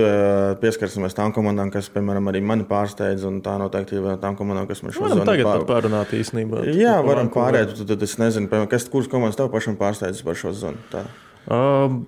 [0.63, 4.83] pieskarsimies tām komandām, kas, piemēram, arī mani pārsteidz, un tā noteikti ir tām komandām, kas
[4.85, 5.67] man šodien tagad pār...
[5.69, 6.65] pārunāt īstenībā.
[6.77, 10.39] Jā, varam pārēt, tad, tad es nezinu, piemēram, kas, kuras komandas tev pašam pārsteidz par
[10.39, 10.81] šo zonu.
[10.93, 11.05] Tā.
[11.49, 11.99] Uh,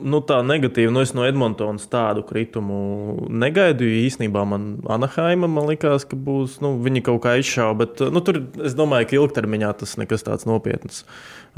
[0.00, 0.92] nu, tā negatīva.
[0.94, 3.86] Nu, es no Edmontonas tādu kritumu negaidu.
[4.02, 6.60] Īsnībā man Anaheima man likās, ka būs.
[6.64, 10.48] Nu, viņi kaut kā izšāva, bet nu, tur es domāju, ka ilgtermiņā tas nekas tāds
[10.48, 11.04] nopietns.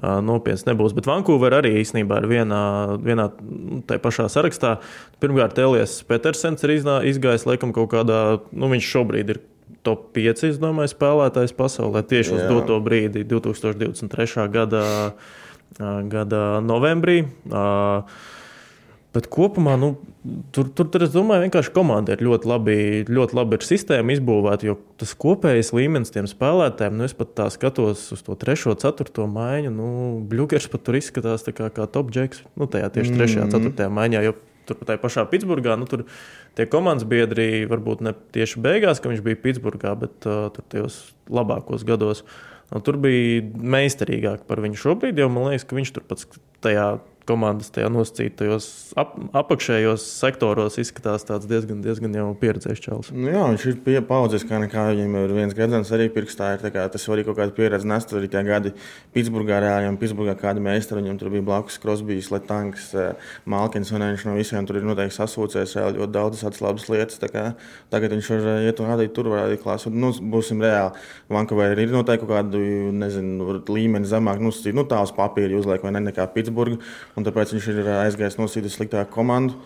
[0.03, 0.97] Nopietns nebūs.
[0.97, 2.63] Bet Vankūverā arī īstenībā ir vienā,
[3.05, 4.77] vienā nu, tā pašā sarakstā.
[5.23, 9.45] Pirmkārt, Elijas Petersens ir izgājis laikam kaut kādā, nu viņš šobrīd ir
[9.85, 14.47] top 5, es domāju, spēlētājs pasaulē tieši uz doto brīdi, 2023.
[14.53, 14.85] gada
[16.11, 17.25] gada novembrī.
[19.15, 19.93] Bet kopumā nu,
[20.51, 24.67] tur, tur, tur, es domāju, vienkārši komanda ir ļoti labi, ļoti labi ir sistēma izbūvēta.
[24.67, 29.29] Jo tas kopējais līmenis tiem spēlētājiem, nu, es pat tā skatos uz to trešo, ceturto
[29.31, 29.71] maiņu.
[29.71, 29.91] Nu,
[30.31, 32.43] Bluķers pat tur izskatās kā, kā top džeks.
[32.59, 33.55] Nu, tajā tieši trešajā, mm -hmm.
[33.55, 34.25] ceturtajā maiņā.
[34.27, 34.35] Jo
[34.67, 36.07] tur pat pašā Pitsburgā, nu, tur
[36.59, 41.15] tie komandas biedri varbūt ne tieši beigās, ka viņš bija Pitsburgā, bet uh, tur tajos
[41.31, 42.25] labākos gados.
[42.25, 42.54] Uh,
[42.85, 43.43] tur bija
[43.75, 46.29] meistarīgāk par viņu šobrīd, jo man liekas, ka viņš tur pats
[46.65, 46.89] tajā
[47.29, 48.67] komandas tajā nosacītajos
[49.01, 53.11] ap, apakšējos sektoros izskatās diezgan, diezgan jau pieredzējis čels.
[53.15, 56.55] Nu jā, viņš ir pie, paudzes, kā nekā viņam ir viens gredzens arī pirkstā.
[56.57, 58.13] Ir, kā, tas arī kaut kāda pieredze nest.
[58.15, 58.75] Arī tie gadi
[59.15, 64.27] Pitsburgā reāli, Pitsburgā kādi meistari, viņam tur bija blakus Krosbijs, Letanks, eh, Malkins, un viņš
[64.29, 67.21] no visiem tur ir noteikti sasūcējis ļoti daudzas tādas labas lietas.
[67.35, 67.55] Kā,
[67.93, 69.95] tagad viņš var eh, iet un rādīt tur, var arī klāsot.
[69.95, 71.01] Nu, būsim reāli.
[71.33, 72.55] Vankavai ir noteikti kaut
[72.95, 76.79] nezinu, līmeni zemāk, nu, nu tā uz papīra uzliek vai ne nekā Pitsburgā
[77.15, 79.59] un tāpēc viņš ir aizgājis nosīt sliktāku komandu.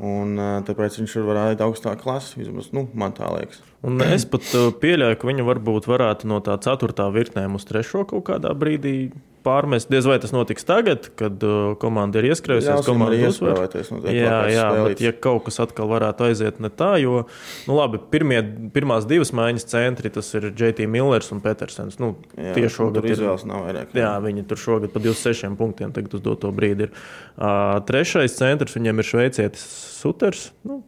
[0.00, 2.40] Un, tāpēc viņš ir varējis augstāku klasi.
[2.40, 3.60] Vismaz nu, man tā liekas.
[3.86, 4.44] Un es pat
[4.82, 9.10] pieļauju, ka viņa varbūt varētu no tā ceturtā virknēm uz trešo kaut kādā brīdī
[9.44, 9.88] pārmest.
[9.88, 13.92] Diez vai tas notiks tagad, kad uh, komanda ir ieskrējusies, komanda ir iespēlēties.
[14.12, 17.22] Jā, jā bet ja kaut kas atkal varētu aiziet ne tā, jo,
[17.68, 18.42] nu labi, pirmie,
[18.74, 21.96] pirmās divas maiņas centri, tas ir JT Millers un Petersens.
[22.02, 23.96] Nu, jā, tie šogad ir izvēles nav vairāk.
[23.96, 26.94] Jā, viņi tur šogad pa 26 punktiem tagad uz doto brīdi ir.
[27.40, 29.64] Uh, trešais centrs viņiem ir šveicietis
[30.00, 30.50] Suters.
[30.68, 30.82] Nu,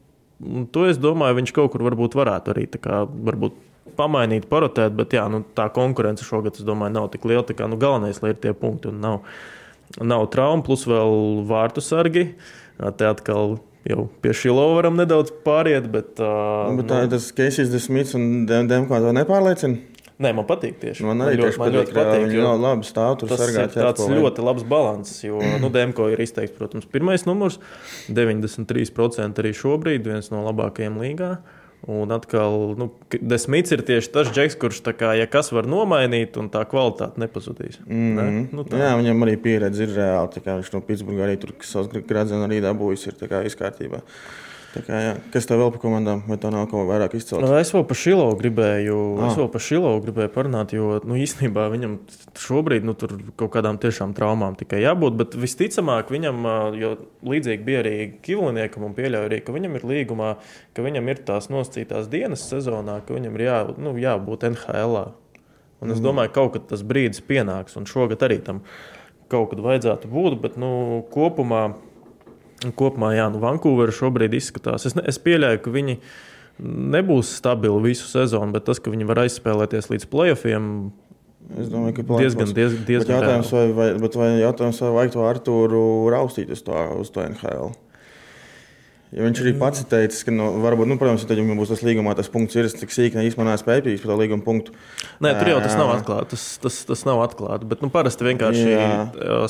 [0.75, 3.59] To es domāju, viņš kaut kur varbūt varētu arī tā kā varbūt
[3.99, 7.45] pamainīt, parotēt, bet jā, nu, tā konkurence šogad, es domāju, nav tik liela.
[7.47, 9.21] Kā, nu, galvenais, lai ir tie punkti un nav,
[10.01, 12.33] nav traumu, plus vēl vārtu sargi.
[12.83, 15.89] Te atkal jau pie šī lova varam nedaudz pāriet.
[15.93, 19.92] Bet, uh, nu, bet tā nu, tas Keisijas Smits un Demko to nepārliecina.
[20.23, 21.07] Nē, man patīk tieši.
[21.07, 22.27] Man arī man ļoti, man ļoti patīk.
[22.27, 23.33] Viņi ļoti labi stāv tur.
[23.33, 27.59] Tas ir tāds ļoti labs balans, jo nu, Demko ir izteikts, protams, pirmais numurs-
[28.21, 31.35] 93% arī šobrīd viens no labākajiem līgā.
[31.91, 36.47] Un atkal, nu, Desmits ir tieši tas džeks, kurš, kā, ja kas var nomainīt, un
[36.53, 37.81] tā kvalitāte nepazudīs.
[37.89, 38.15] Mm -hmm.
[38.15, 38.47] ne?
[38.55, 38.79] nu, tā.
[38.79, 40.45] Jā, viņam arī pieredze ir reāli.
[40.47, 43.15] Viņš no Pitsburgas arī tur savus gradzenu arī dabūjis, ir
[43.51, 44.01] izkārtībā.
[44.73, 45.13] Kā, jā.
[45.35, 47.43] Kas tev vēl par komandām, vai tā nav kaut kā vairāk izcelt?
[47.45, 49.27] Nu, es vēl par Šilo gribēju, ah.
[49.29, 51.99] es vēl par Šilo gribēju parunāt, jo nu, īstenībā viņam
[52.41, 55.19] šobrīd nu, tur kaut kādām tiešām traumām tikai jābūt.
[55.21, 56.41] Bet visticamāk, viņam,
[56.81, 56.95] jo
[57.29, 60.33] līdzīgi bija arī Kivliniekam un pieļauju arī, ka viņam ir līgumā,
[60.73, 64.97] ka viņam ir tās nosacītās dienas sezonā, ka viņam ir jā, nu, jābūt NHL.
[65.03, 65.07] -ā.
[65.83, 66.07] Un es mm.
[66.07, 68.63] domāju, ka kaut kad tas brīdis pienāks, un šogad arī tam
[69.33, 70.39] kaut kad vajadzētu būt.
[70.45, 71.73] Bet nu, kopumā
[72.71, 74.87] Kopumā, jā, nu, Vankūvera šobrīd izskatās.
[74.87, 75.99] Es, ne, es pieļauju, ka viņi
[76.63, 80.69] nebūs stabili visu sezonu, bet tas, ka viņi var aizspēlēties līdz playoffiem,
[81.59, 85.81] Es domāju, ka diezgan, diezgan, diezgan jautājums, vai, vai, vai jautājums, vai vajag to Artūru
[86.15, 87.73] raustīt uz to, uz to NHL.
[89.13, 92.15] Ja viņš arī pats teica, ka, nu, varbūt, nu, protams, ja viņam būs tas līgumā,
[92.17, 94.73] tas punkts ir tik sīk, ne īstenībā spējīgs par to līguma punktu.
[95.21, 96.31] Nē, tur jau tas nav atklāts.
[96.33, 97.67] Tas, tas, tas nav atklāts.
[97.69, 98.65] Bet nu, parasti vienkārši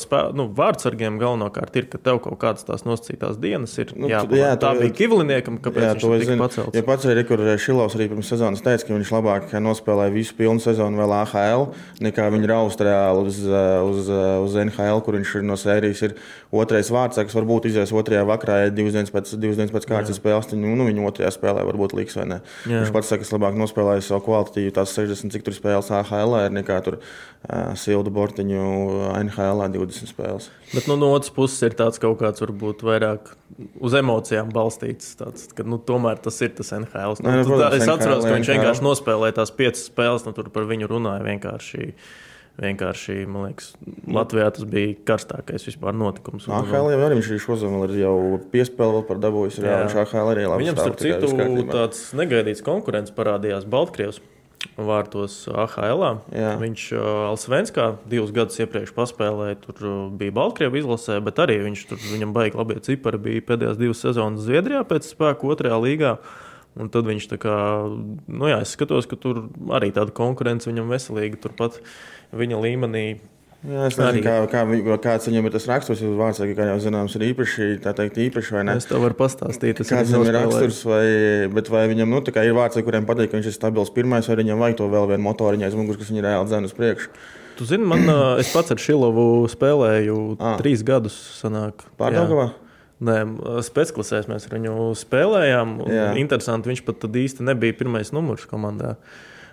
[0.02, 3.92] spē, nu, vārdsargiem galvenokārt ir, ka tev kaut kādas tās nosacītās dienas ir.
[3.94, 6.80] Nu, jā, jā, tā bija Kivliniekam, kāpēc jā, viņš tika pacelts.
[6.80, 10.62] Ja pats arī, kur Šilovs arī pirms sezonas teica, ka viņš labāk nospēlēja visu pilnu
[10.64, 11.68] sezonu vēl AHL,
[12.02, 14.10] nekā viņa raust reāli uz, uz,
[14.42, 16.18] uz NHL, kur viņš ir no sērijas ir
[16.52, 20.48] otrais vārdsargs, varbūt izies otrajā vakarā, divas dienas pēc divas divas dienas pēc kārtas spēles,
[20.50, 22.38] tad nu, viņa otrajā spēlē varbūt liks vai ne.
[22.64, 22.80] Jā.
[22.80, 26.56] Viņš pats saka, ka labāk nospēlēja savu kvalitatīvu, tās 60, cik tur spēles AHL ir
[26.56, 28.64] nekā tur uh, Sildu Bortiņu
[29.20, 30.48] NHL 20 spēles.
[30.72, 33.34] Bet nu, no otras puses ir tāds kaut kāds varbūt vairāk
[33.82, 35.12] uz emocijām balstīts.
[35.20, 37.18] Tāds, ka, nu, tomēr tas ir tas NHL.
[37.20, 38.58] Nu, Nē, nu, protams, tā, es atceros, ka viņš NHL.
[38.58, 41.92] vienkārši nospēlēja tās piecas spēles, nu, tur par viņu runāja vienkārši
[42.60, 43.70] Vienkārši, man liekas,
[44.12, 46.44] Latvijā tas bija karstākais vispār notikums.
[46.52, 48.16] AHL jau arī viņš ir šodien ir jau
[48.52, 49.62] piespēli vēl par dabūjis.
[49.64, 51.32] Jā, viņš AHL arī labi Viņam, starp citu,
[51.72, 54.20] tāds negaidīts konkurents parādījās Baltkrievijas
[54.76, 56.04] vārtos AHL.
[56.34, 56.52] Jā.
[56.60, 61.84] Viņš uh, Alsvenskā divus gadus iepriekš paspēlēja, tur uh, bija Baltkrievijas izlasē, bet arī viņš
[61.90, 66.16] tur, viņam baigi labie cipari bija pēdējās divas sezonas Zviedrijā pēc spēka otrajā līgā.
[66.80, 67.54] Un tad viņš tā kā,
[68.32, 69.42] nu jā, es skatos, ka tur
[69.76, 71.82] arī tāda konkurence viņam veselīga, turpat
[72.36, 73.04] viņa līmenī.
[73.62, 74.62] Jā, es nezinu, kā, kā,
[75.04, 76.00] kāds viņam ir tas raksturs.
[76.02, 78.74] Jūs vārds, kā jau zināms, ir īpaši, tā teikt, īpaši vai ne?
[78.80, 81.04] Es tev varu pastāstīt, es Kāds viņam ir raksturs, vai,
[81.52, 84.64] bet vai viņam nu, ir vārds, kuriem patīk, ka viņš ir stabils pirmais, vai viņam
[84.64, 87.14] vajag to vēl vienu motoriņu aiz muguras, kas viņu reāli dzēna uz priekšu?
[87.60, 88.02] Tu zini, man,
[88.42, 90.56] es pats ar Šilovu spēlēju Ah.
[90.58, 91.14] trīs gadus.
[92.00, 92.50] Pārdaugavā?
[93.02, 93.16] Nē,
[93.66, 95.76] spēcklasēs mēs ar viņu spēlējām.
[96.18, 98.96] Interesanti, viņš pat tad īsti nebija pirmais numurs komandā.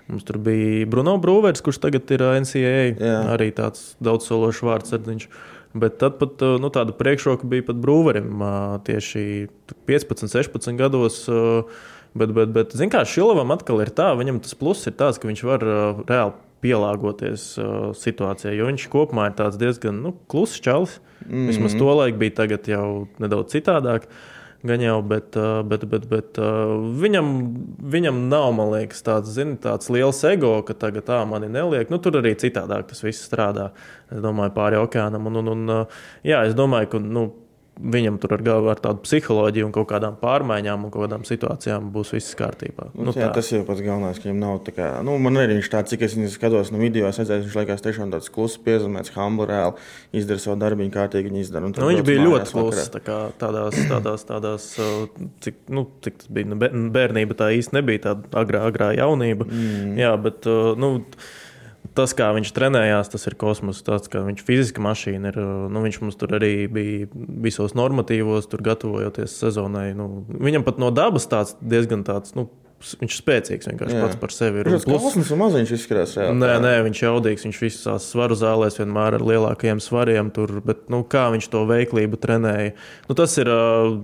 [0.09, 2.83] Mums tur bija Bruno Brūvers, kurš tagad ir ā, NCAA.
[2.97, 3.15] Jā.
[3.35, 5.29] Arī tāds daudzsološs vārds sardziņš.
[5.79, 8.53] Bet tad pat ā, nu, tāda priekšroka bija pat Brūverim ā,
[8.87, 9.23] tieši
[9.89, 11.21] 15, 16 gados.
[12.17, 15.29] Bet, bet, bet zin kā Šilovam atkal ir tā, viņam tas pluss ir tāds, ka
[15.29, 18.55] viņš var uh, reāli pielāgoties uh, situācijai.
[18.57, 20.97] Jo viņš kopumā ir diezgan nu, kluss čalis.
[21.21, 21.47] Mm -hmm.
[21.47, 24.09] Vismaz to laiku bija tagad jau nedaudz citādāk.
[24.59, 27.27] Gan jau, bet, uh, bet, bet, bet uh, viņam,
[27.93, 31.87] viņam nav, man liekas, tāds, zini, tāds liels ego, ka tagad tā mani neliek.
[31.87, 33.69] Nu, tur arī citādāk tas viss strādā.
[34.11, 35.29] Es domāju, pāri okeānam.
[35.31, 37.29] Un, un, un, uh, jā, es domāju, ka nu,
[37.79, 42.13] viņam tur ar, ar tādu psiholoģiju un kaut kādām pārmaiņām un kaut kādām situācijām būs
[42.17, 42.89] viss kārtībā.
[42.93, 43.39] Nu, jā, tā.
[43.39, 46.03] tas jau pats galvenais, ka viņam nav tā kā, nu, man arī viņš tāds, cik
[46.07, 50.19] es viņu skatos no video, es redzēju, viņš liekas tiešām tāds kluss, piezemēts, humble, reāli
[50.19, 51.71] izdara savu darbu, kārtīgi viņi izdara.
[51.71, 52.91] Nu, viņš bija ļoti kluss.
[52.93, 56.49] tā kā Tādās, tādās, tādās, uh, cik, nu, cik tas bija.
[56.51, 56.57] Nu,
[56.93, 59.47] Bērnība tā īsti nebija tāda agrā, agrā jaunība.
[59.47, 59.93] Mm.
[59.99, 60.91] Jā, bet uh, nu,
[61.99, 63.83] tas, kā viņš trenējās, tas ir kosmos.
[63.85, 65.41] Tas, kā viņš fiziski mašīna ir.
[65.69, 67.09] Nu, viņš mums tur arī bija
[67.45, 69.91] visos normatīvos, tur gatavojoties sezonai.
[69.99, 72.35] Nu, viņam pat no dabas tāds diezgan tāds.
[72.39, 72.47] Nu,
[72.79, 74.01] Viņš ir spēcīgs vienkārši Jā.
[74.05, 74.61] pats par sevi.
[74.63, 76.37] Viņš ir plus- kosmos un maziņš izskatās reāli.
[76.39, 77.43] Nē, nē, viņš ir jaudīgs.
[77.43, 80.29] Viņš visās svaru zālēs vienmēr ar lielākajiem svariem.
[80.31, 82.71] Tur, bet, nu, kā viņš to veiklību trenēja?
[83.09, 83.99] Nu, tas ir uh,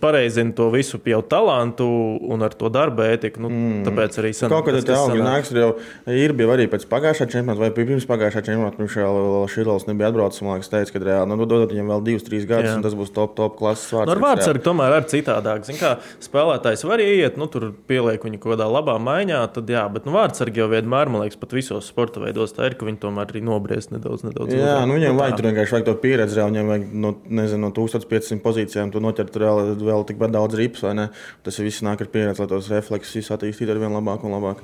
[0.00, 1.86] pareizina to visu jau talantu
[2.30, 3.40] un ar to darba ētiku.
[3.44, 3.82] Nu, mm.
[3.88, 5.28] Tāpēc arī sanāk, Kaut kādā tas, tā kas auga sanāk.
[5.28, 5.70] nāks, tur jau
[6.14, 8.78] ir bija arī pēc pagājušā čempionāta, vai pirms pagājušā čempionāta.
[8.78, 10.42] Pirms vēl Šilovs nebija atbraucis.
[10.44, 12.76] Man liekas, teica, ka reāli, nu, dodot viņam vēl divus, trīs gadus, Jā.
[12.78, 14.12] un tas būs top, top klases vārds.
[14.12, 15.66] Nu, ar vārdu sargu tomēr ir citādāk.
[15.68, 19.84] Zin, kā, spēlētājs var iet, nu, tur pieliek viņu kaut kādā labā maiņā, tad jā,
[19.92, 22.86] bet nu, vārdu sargi jau vienmēr, man liekas, pat visos sporta veidos tā ir, ka
[22.86, 24.26] viņi tomēr arī nobriest nedaudz.
[24.28, 24.88] nedaudz Jā, ilgāk.
[24.88, 25.20] nu viņam tā.
[25.22, 26.40] vajag tur vienkārši vajag to pieredzi.
[26.44, 31.08] Viņam vajag no, nezinu, no 1500 pozīcijām noķert reāli vēl tikpat daudz rips, vai ne?
[31.46, 34.62] Tas viss nāk ar pieredzi, lai tos refleksus attīstītu ar vien labāk un labāk.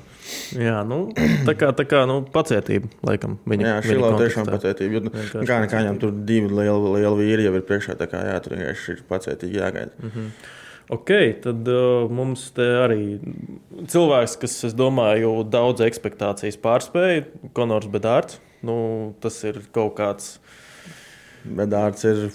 [0.57, 1.01] Jā, nu,
[1.47, 3.37] tā kā, tā kā nu, pacietība, laikam.
[3.49, 4.97] Viņa, Jā, šī lauka tiešām pacietība.
[4.97, 5.13] Jo, nu,
[5.49, 8.57] Kā nekā viņam tur divi lieli, lieli vīri jau ir priekšā, tā kā jā, tur
[8.57, 9.95] vienkārši ir pacietīgi jāgaida.
[10.01, 10.33] Mhm.
[10.91, 13.03] Ok, tad uh, mums te arī
[13.87, 18.41] cilvēks, kas, es domāju, daudz expectācijas pārspēja, Konors Bedārds.
[18.65, 18.75] Nu,
[19.23, 20.33] tas ir kaut kāds.
[21.41, 22.27] Bet dārts ir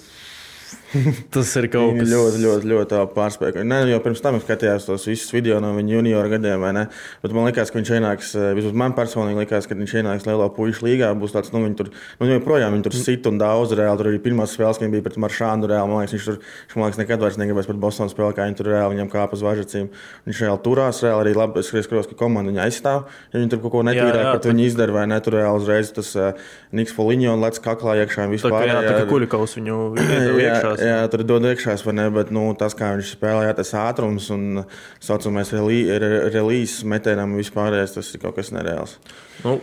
[1.35, 3.64] Tas ir kaut kas ļoti, ļoti, ļoti pārspēja.
[3.66, 6.85] Nē, jau pirms tam es skatījos tos visus video no viņa juniora gadiem, vai ne?
[7.25, 10.46] Bet man liekas, ka viņš ienāks, eh, vismaz man personīgi liekas, ka viņš ienāks lielā
[10.55, 11.11] puikas līgā.
[11.18, 13.99] Būs tāds, nu, viņi tur, nu, joprojām viņi tur sit un daudz reāli.
[14.01, 15.90] Tur arī pirmās spēles, kad bija pret Maršānu reāli.
[15.90, 18.59] Man liekas, viņš tur, viņš, man liekas, nekad vairs negribēs pret Bostonas spēli, kā viņi
[18.62, 19.90] tur reāli viņam kāpa uz važacīm.
[20.31, 23.05] Viņš reāli turās, reāli arī labi, skatos, ka komanda viņu aizstāv.
[23.35, 25.18] Ja viņi tur kaut ko netīrāk, tur- viņi izdara, vai ne?
[25.20, 26.33] Tur reāli uzreiz tas uh,
[26.72, 28.66] Niks Foliņo un Lec kaklā iekšā un Tā kā, vispār.
[28.70, 29.77] jā, tā kā kuļakaus viņu
[30.46, 30.91] Jā, iekšā.
[30.91, 32.09] jā, tur dod iekšā, vai ne?
[32.15, 34.65] Bet nu, tas, kā viņš spēlē, jā, tas ātrums un
[35.03, 38.99] saucamais relīzes metienam vispārējais, tas ir kaut kas nereāls.
[39.45, 39.59] Nu,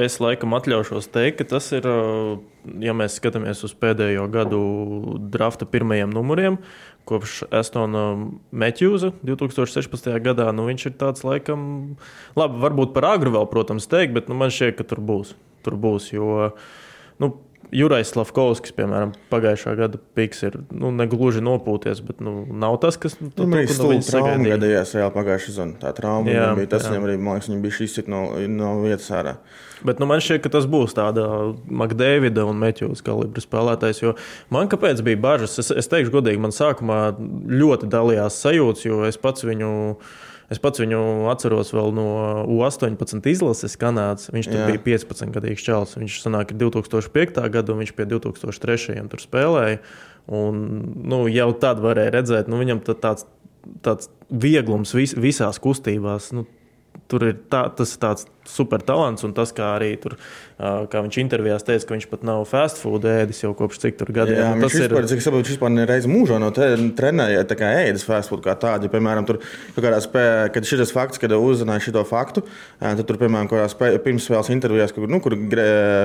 [0.00, 1.86] es laikam atļaušos teikt, ka tas ir,
[2.84, 4.60] ja mēs skatāmies uz pēdējo gadu
[5.32, 6.60] drafta pirmajiem numuriem,
[7.06, 8.04] kopš Estona
[8.50, 10.10] Matjūza 2016.
[10.24, 10.50] gadā.
[10.54, 11.96] Nu, viņš ir tāds, laikam,
[12.38, 15.36] labi, varbūt par agru vēl, protams, teikt, bet nu, man šķiet, ka tur būs.
[15.66, 16.50] Tur būs jo,
[17.22, 17.32] nu,
[17.74, 23.16] Jurais Slavkovskis, piemēram, pagājušā gada piks ir nu, negluži nopūties, bet nu, nav tas, kas
[23.18, 25.78] nu, Tur no stūra viņa trauma gadījās reāli pagājušā sezonā.
[25.82, 28.22] Tā trauma Jā, bija tas, viņam arī, man liekas, viņam bija šis no,
[28.54, 29.36] no vietas ārā.
[29.86, 34.04] Bet nu, man šķiet, ka tas būs tāds Makdēvida un Metjūras kalibra spēlētājs.
[34.54, 35.58] Man kāpēc bija bažas?
[35.62, 39.72] Es, es teikšu, godīgi, man sākumā ļoti dalījās sajūtas, jo es pats viņu.
[40.52, 40.98] Es pats viņu
[41.32, 42.06] atceros vēl no
[42.46, 44.28] U-18 izlases Kanādas.
[44.30, 44.66] Viņš tur Jā.
[44.70, 45.96] bija 15 gadīgs čels.
[45.98, 47.40] Viņš sanāk, ir 2005.
[47.50, 49.00] gada, un viņš pie 2003.
[49.10, 49.80] tur spēlēja.
[50.26, 50.62] Un,
[51.06, 53.26] nu, jau tad varēja redzēt, nu, viņam tāds,
[53.82, 56.32] tāds vieglums vis, visās kustībās.
[56.34, 56.46] Nu,
[57.10, 59.24] tur ir tā, tas ir tāds super talants.
[59.26, 60.16] Un tas, kā arī tur,
[60.56, 64.12] kā viņš intervijās teica, ka viņš pat nav fast food ēdis jau kopš cik tur
[64.16, 64.40] gadiem.
[64.40, 65.10] Jā, Nu, viņš vispār, ir...
[65.10, 68.88] cik saprotu, vispār nereiz mūžā no trenēja tā kā ēdas fast food kā tādu.
[68.88, 69.40] Ja, piemēram, tur
[69.76, 72.44] spēlē, kad šis fakts, kad uzzināja šo faktu,
[72.80, 75.36] tad tur, piemēram, kādā spēlē, pirms spēles intervijās, kur, nu, kur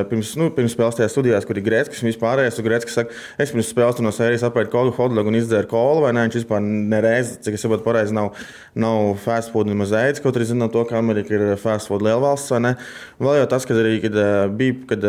[0.09, 3.53] pirms, nu, pirms spēles tajā studijās, kur ir Grēckis, viņš vispārējais, tur Grēckis saka, es
[3.53, 6.25] pirms spēles no sērijas apēdu kolu hotdogu un izdzēru kolu, vai ne?
[6.27, 8.31] Viņš vispār nereiz, cik es saprotu, pareizi nav,
[8.73, 12.30] nav fast food nemaz ēdis, kaut arī zinām to, ka Amerika ir fast food lielvalsts,
[12.63, 12.75] ne?
[13.21, 14.17] Vēl jau tas, kad arī, kad
[14.57, 15.05] bija, kad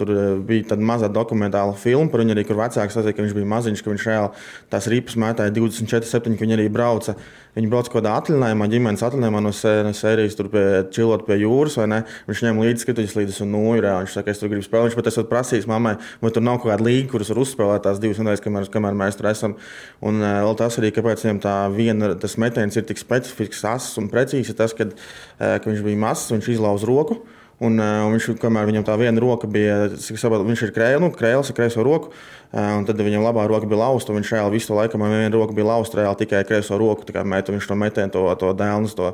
[0.00, 0.12] tur
[0.46, 3.84] bija tāda mazā dokumentāla filma par viņu arī, kur vecāks sacīja, ka viņš bija maziņš,
[3.84, 7.16] ka viņš reāli tās ripas mētāja 24, 7, ka viņi arī brauca.
[7.54, 10.62] Viņi brauca kaut kādā atvaļinājumā, ģimenes atvaļinājumā no sērijas, tur pie,
[10.94, 11.76] čilot pie jūras?
[11.78, 13.84] Viņš ņēma līdzi skatuļus līdzi un nūju.
[13.84, 14.88] Viņš saka, es tur gribu spēlēt.
[14.88, 18.02] Viņš pat esmu prasījis mammai, vai tur nav kaut kāda līga, kuras var uzspēlēt tās
[18.02, 19.54] divas nedēļas, kamēr, kamēr mēs tur esam.
[20.02, 24.10] Un vēl tas arī, kāpēc viņam tā viena, tas metiens ir tik specifisks, asas un
[24.10, 24.98] precīzs, ir tas, kad,
[25.38, 27.22] ka viņš bija mazs, viņš izlauza roku.
[27.62, 31.52] Un, un viņš, kamēr viņam tā viena roka bija, saprotu, viņš ir krēls, nu, krēls
[31.52, 32.10] ar kreiso roku,
[32.54, 34.14] un tad viņam labā roka bija lausta.
[34.14, 37.06] Viņš reāli visu laiku, man viena roka bija lausta, reāli tikai kreiso roku.
[37.24, 39.12] Met, viņš to metienu, to, to dēlnes, to,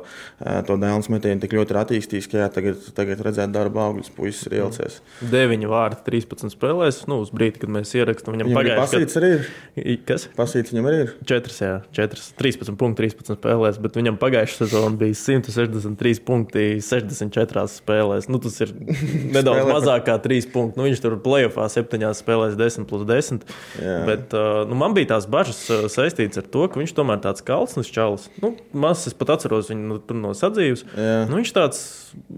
[0.67, 4.49] to dēlnes metienu tik ļoti ir attīstījis, ka jā, tagad, tagad redzēt darba augļus, puisis
[4.49, 4.99] ir ielicies.
[5.31, 8.81] 9 vārdi 13 spēlēs, nu, uz brīdi, kad mēs ierakstām, viņam, viņam pagājuši.
[8.81, 10.01] Pasīts arī ir.
[10.07, 10.27] Kas?
[10.37, 11.13] Pasīts viņam arī ir.
[11.29, 17.65] 4, jā, 4, 13 punkti, 13 spēlēs, bet viņam pagājušā sezonā bija 163 punkti 64
[17.71, 18.30] spēlēs.
[18.31, 18.73] Nu, tas ir
[19.35, 20.79] nedaudz mazāk kā 3 punkti.
[20.79, 23.47] Nu, viņš tur plēsoņā 7 spēlēs 10 plus 10.
[23.81, 23.97] Jā.
[24.07, 25.59] Bet uh, nu, man bija tās bažas
[25.91, 28.29] saistītas ar to, ka viņš tomēr tāds kalns čalis.
[28.43, 30.85] Nu, Mazs es pat atceros viņu nu, no sadzīves.
[30.95, 31.83] Nu, viņš tāds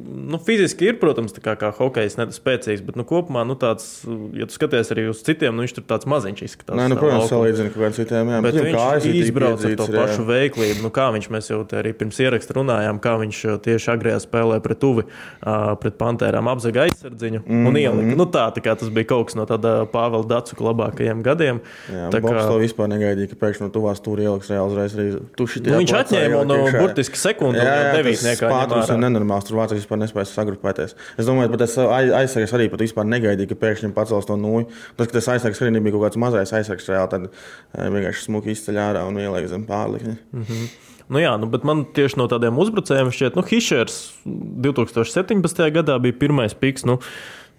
[0.02, 4.04] nu, fiziski ir, protams, kā, kā hokejs, ne spēcīgs, bet nu, kopumā, nu, tāds,
[4.38, 6.78] ja tu skaties arī uz citiem, nu, viņš tur tāds maziņš izskatās.
[6.80, 8.32] Nē, nu, protams, kaut kādiem citiem.
[8.34, 10.28] Jā, bet viņš izbrauca ar to ir, pašu jā.
[10.30, 10.86] veiklību.
[10.86, 14.82] Nu, kā viņš, mēs jau arī pirms ieraksta runājām, kā viņš tieši agrajā spēlē pret
[14.84, 17.68] tuvi, uh, pret pantērām apzaga aizsardziņu mm -hmm.
[17.70, 18.18] un ielika.
[18.18, 21.62] Nu, tā, tā tas bija kaut kas no tāda Pāvela Dacuka labākajiem gadiem.
[21.92, 25.08] Jā, tā kā to vispār negaidīja, ka pēkšņi no tuvās tur ieliks reāli uzreiz arī
[25.38, 25.64] tuši.
[25.68, 28.52] Nu, viņš atņēma no burtiski sekundi, jā, devītniekā.
[28.74, 30.96] Tas ir nenormāls, tur vācijas vispār nespēja sagrupēties.
[31.18, 31.78] Es domāju, ka tas
[32.22, 34.70] aizsargs arī pat vispār negaidīja, ka pēkšņi pacels to nūju.
[34.98, 37.30] Tas, ka tas aizsargs arī nebija kaut kāds mazais aizsargs, reāli tad
[37.74, 40.16] vienkārši smuki izceļ ārā un ieliek zem pārlikņa.
[40.32, 40.92] Mm -hmm.
[41.12, 45.64] Nu jā, nu, bet man tieši no tādiem uzbrucējiem šķiet, ka nu, Hišers 2017.
[45.76, 46.88] gadā bija pirmais piks.
[46.88, 47.00] Nu,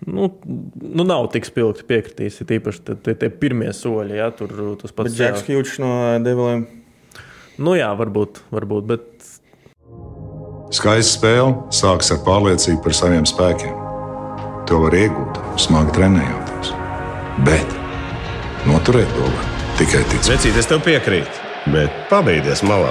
[0.04, 0.26] Nu,
[0.82, 2.40] nu, nav tik spilgti piekritīs.
[2.42, 5.06] Ir īpaši tie, tie pirmie soļi, ja tur tas pats.
[5.06, 6.66] Bet Džeks Hjūčs no Deviliem.
[7.62, 9.06] Nu jā, varbūt, varbūt bet
[10.74, 13.74] Skaista spēle sākas ar pārliecību par saviem spēkiem.
[14.68, 16.72] To var iegūt, smagi trenējoties.
[17.46, 17.76] Bet
[18.66, 20.32] noturēt to var tikai ticēt.
[20.34, 22.90] Vecīt, es tev piekrītu, bet pabeigties malā.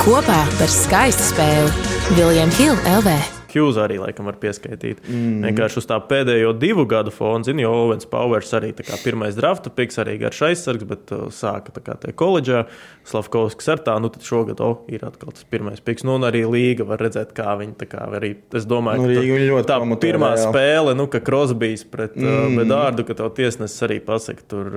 [0.00, 3.39] Kopā par skaistu spēli Viljams Hilde LV.
[3.54, 5.02] Hughes arī laikam var pieskaitīt.
[5.08, 5.44] Mm.
[5.48, 10.00] Vienkārši uz tā pēdējo divu gadu fona, zinu, jo Owens Powers arī pirmais drafta piks,
[10.02, 12.66] arī garš aizsargs, bet uh, sāka kā koledžā.
[13.10, 16.04] Slavkovskis ar tā, nu tad šogad oh, ir atkal tas pirmais piks.
[16.06, 19.78] Nu, un arī Līga var redzēt, kā viņi kā arī, es domāju, nu, ka tā,
[19.80, 20.44] tā pirmā jā.
[20.50, 22.52] spēle, nu, ka Krosbijs pret uh, mm.
[22.52, 24.70] uh, Bedārdu, ka tev tiesnesis arī pasaka, tur,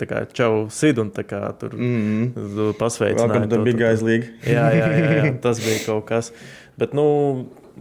[0.00, 2.74] tā kā čau sid un tā kā tur mm.
[2.80, 3.30] pasveicināja.
[3.30, 4.34] Welcome to Big Guys League.
[4.44, 6.34] jā, jā, jā, jā, tas bija kaut kas.
[6.80, 7.06] Bet, nu,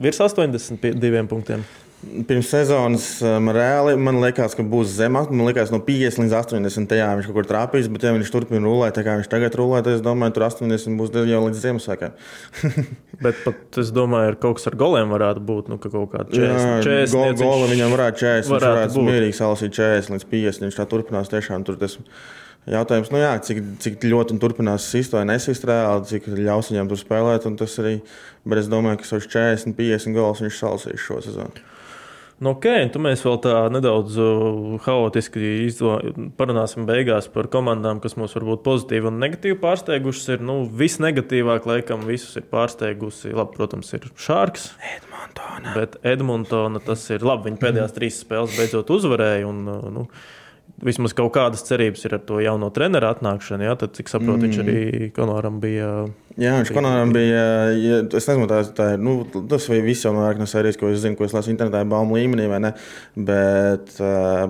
[0.01, 1.63] virs 82 punktiem.
[1.99, 3.05] Pirms sezonas
[3.43, 5.33] man reāli man liekas, ka būs zemāk.
[5.35, 7.89] Man liekas, no 50 līdz 80 jā, viņš kaut kur trāpīs.
[7.91, 10.95] Bet, ja viņš turpina rulēt, tā kā viņš tagad rulē, tad es domāju, tur 80
[10.95, 12.15] būs jau līdz Ziemassvētkiem.
[13.25, 15.73] bet pat es domāju, ka kaut kas ar goliem varētu būt.
[15.73, 16.87] Nu, ka kaut kāda 40.
[16.87, 18.53] 40 go, gola viņam varētu 40.
[18.55, 19.09] Varētu viņš varētu būt.
[19.11, 20.69] mierīgi salasīt 40 līdz 50.
[20.69, 21.81] Viņš tā turpinās tiešām tur.
[21.83, 21.99] Tas,
[22.69, 26.99] Jautājums, nu jā, cik, cik ļoti turpinās sist vai nesist reāli, cik ļaus viņam tur
[26.99, 27.47] spēlēt.
[27.57, 27.95] Tas arī,
[28.45, 31.69] bet es domāju, ka 40, 50 gols viņš salasīs šo sezonu.
[32.39, 35.97] Nu, ok, tu mēs vēl tā nedaudz uh, haotiski izdo,
[36.39, 40.29] parunāsim beigās par komandām, kas mums varbūt pozitīvi un negatīvi pārsteigušas.
[40.37, 43.33] Ir nu, visnegatīvāk, laikam, visus ir pārsteigusi.
[43.35, 44.69] Labi, protams, ir Šārks.
[44.93, 45.75] Edmontona.
[45.75, 47.49] Bet Edmontona tas ir labi.
[47.49, 49.43] Viņa pēdējās trīs spēles beidzot uzvarēja.
[49.49, 50.07] Un, uh, nu,
[50.83, 53.65] vismaz kaut kādas cerības ir ar to jauno treneru atnākšanu.
[53.67, 53.75] Ja?
[53.79, 54.45] Tad, cik saprotu, mm.
[54.45, 55.89] viņš arī Konoram bija.
[56.39, 57.41] Jā, viņš Konoram bija.
[57.75, 59.01] Ja, es nezinu, tā, tā ir.
[59.03, 59.15] Nu,
[59.51, 62.15] tas vai viss jau no sērijas, ko es zinu, ko es lasu internetā, ir baumu
[62.19, 62.71] līmenī, vai ne?
[63.15, 63.91] Bet,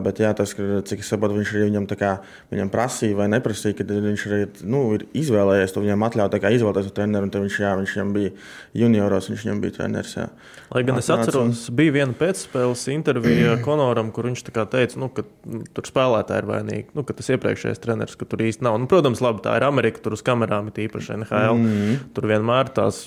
[0.05, 2.13] bet jā, tas, cik es saprotu, viņš arī viņam, kā,
[2.53, 7.31] viņam prasīja vai neprasīja, kad viņš arī nu, ir izvēlējies to viņam atļaut izvēlēties treneru.
[7.39, 8.35] Viņš, jā, viņš viņam bija
[8.83, 10.17] junioros, viņš viņam bija treneris.
[10.19, 10.29] Jā.
[10.69, 15.63] Lai gan es atceros, bija viena pēcspēles intervija Konoram, kur viņš teica, nu, ka nu,
[15.73, 18.77] tur spēlētāji ir vainīgi, nu, ka tas iepriekšējais treneris, ka tur īsti nav.
[18.81, 21.57] Nu, protams, labi, tā ir Amerika, tur uz kamerām ir īpaši NHL.
[21.57, 21.99] Mm -hmm.
[22.13, 23.03] Tur vienmēr tās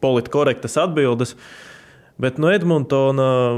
[0.00, 1.36] politkorektas atbildes.
[2.16, 3.52] Bet no Edmontona,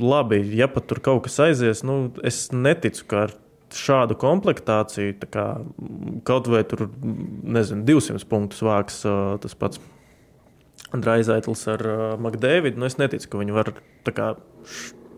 [0.00, 3.34] labi, ja pat tur kaut kas aizies, nu, es neticu, ka ar
[3.74, 5.44] šādu komplektāciju kā,
[6.24, 6.88] kaut vai tur,
[7.42, 9.02] nezinu, 200 punktus vāks
[9.42, 9.80] tas pats
[10.96, 11.84] Draizaitls ar
[12.22, 12.80] Makdēvidu.
[12.80, 13.72] Nu, es neticu, ka viņi var
[14.08, 14.32] kā,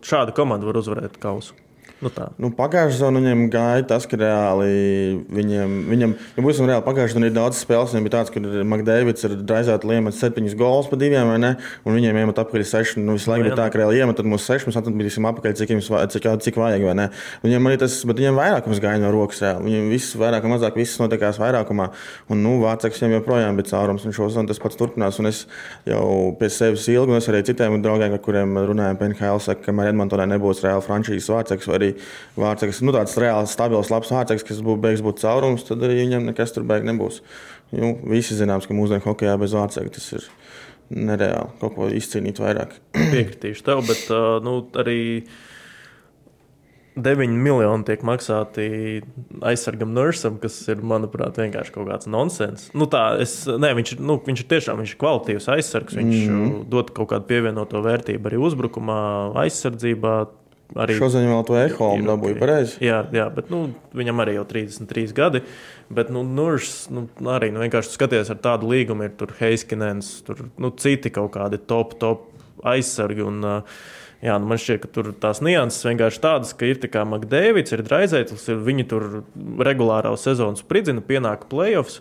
[0.06, 1.54] šādu komandu var uzvarēt kausu.
[2.00, 2.30] Nu tā.
[2.40, 7.28] nu, pagājušajā sezonā viņam gāja tas, ka reāli viņam, viņam ja būsim reāli, pagājušajā sezonā
[7.28, 7.92] ir daudz spēles.
[7.92, 8.40] Viņam bija tāds, ka
[8.70, 11.50] Makdēvids ir draizēta liemet septiņus golus pa diviem, vai ne?
[11.84, 13.02] Un viņiem iemet apakaļ seši.
[13.04, 15.90] Nu, visu laiku bija tā, ka reāli iemet, mums seši, mēs atbildīsim apakaļ, cik, jums,
[16.14, 17.06] cik, cik vajag, vai ne?
[17.44, 19.68] Viņiem arī tas, bet viņiem vairākums gāja no rokas reāli.
[19.68, 21.90] Viņiem viss vairāk vai mazāk viss notiekās vairākumā.
[22.32, 25.20] Un, nu, Vāceks viņam joprojām bija caurums, un šo sezonu tas pats turpinās.
[25.20, 25.44] Un es
[25.88, 29.88] jau pie sevis ilgi, un es arī citiem draugiem, ar kuriem runājam, PNHL, saka, ka
[29.90, 31.89] Edmontonā nebūs reāli frančīzes vāceks vai arī
[32.38, 36.30] vārds, nu, tāds reāls, stabils, labs vārds, kas būs beigas būt caurums, tad arī viņam
[36.30, 37.20] nekas tur beigas nebūs.
[37.76, 40.26] Nu, visi zināms, ka mūsdienu hokeja bez vārds tas ir
[40.90, 42.74] nereāli kaut ko izcīnīt vairāk.
[43.14, 44.10] Piekritīšu tev, bet
[44.46, 44.98] nu, arī.
[47.00, 48.64] 9 miljoni tiek maksāti
[49.46, 52.66] aizsargam Nursam, kas ir, manuprāt, vienkārši kaut kāds nonsens.
[52.76, 55.96] Nu, tā, es, ne, viņš, nu, viņš ir tiešām viņš ir kvalitīvs aizsargs.
[55.96, 56.64] Viņš mm -hmm.
[56.72, 58.98] dod kaut kādu pievienoto vērtību arī uzbrukumā,
[59.44, 60.16] aizsardzībā
[60.78, 60.96] arī.
[60.98, 62.76] Šodien vēl to ehomu dabūja pareizi.
[62.84, 63.62] Jā, jā, bet nu,
[63.96, 65.42] viņam arī jau 33 gadi.
[65.90, 70.44] Bet, nu, Nurs nu, arī nu, vienkārši skaties ar tādu līgumu, ir tur Heiskinens, tur
[70.60, 72.28] nu, citi kaut kādi top, top
[72.66, 73.26] aizsargi.
[73.26, 73.42] Un,
[74.22, 77.74] jā, nu, man šķiet, ka tur tās nianses vienkārši tādas, ka ir tā kā Makdēvids,
[77.74, 79.08] ir Draizētlis, ir viņi tur
[79.66, 82.00] regulārā sezonas spridzina, pienāk playoffs.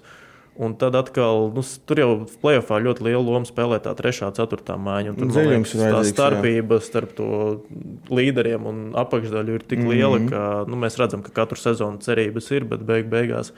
[0.60, 2.08] Un tad atkal, nu, tur jau
[2.42, 5.14] plēsoņā ļoti lielu lomu spēlē tā trešā, ceturtā māja.
[5.16, 6.84] Tur liekas, tā starpība jā.
[6.84, 7.28] starp to
[8.12, 10.34] līderiem un apakšdaļu ir tik liela, mm -hmm.
[10.34, 13.54] ka nu, mēs redzam, ka katru sezonu cerības ir, bet beig beigās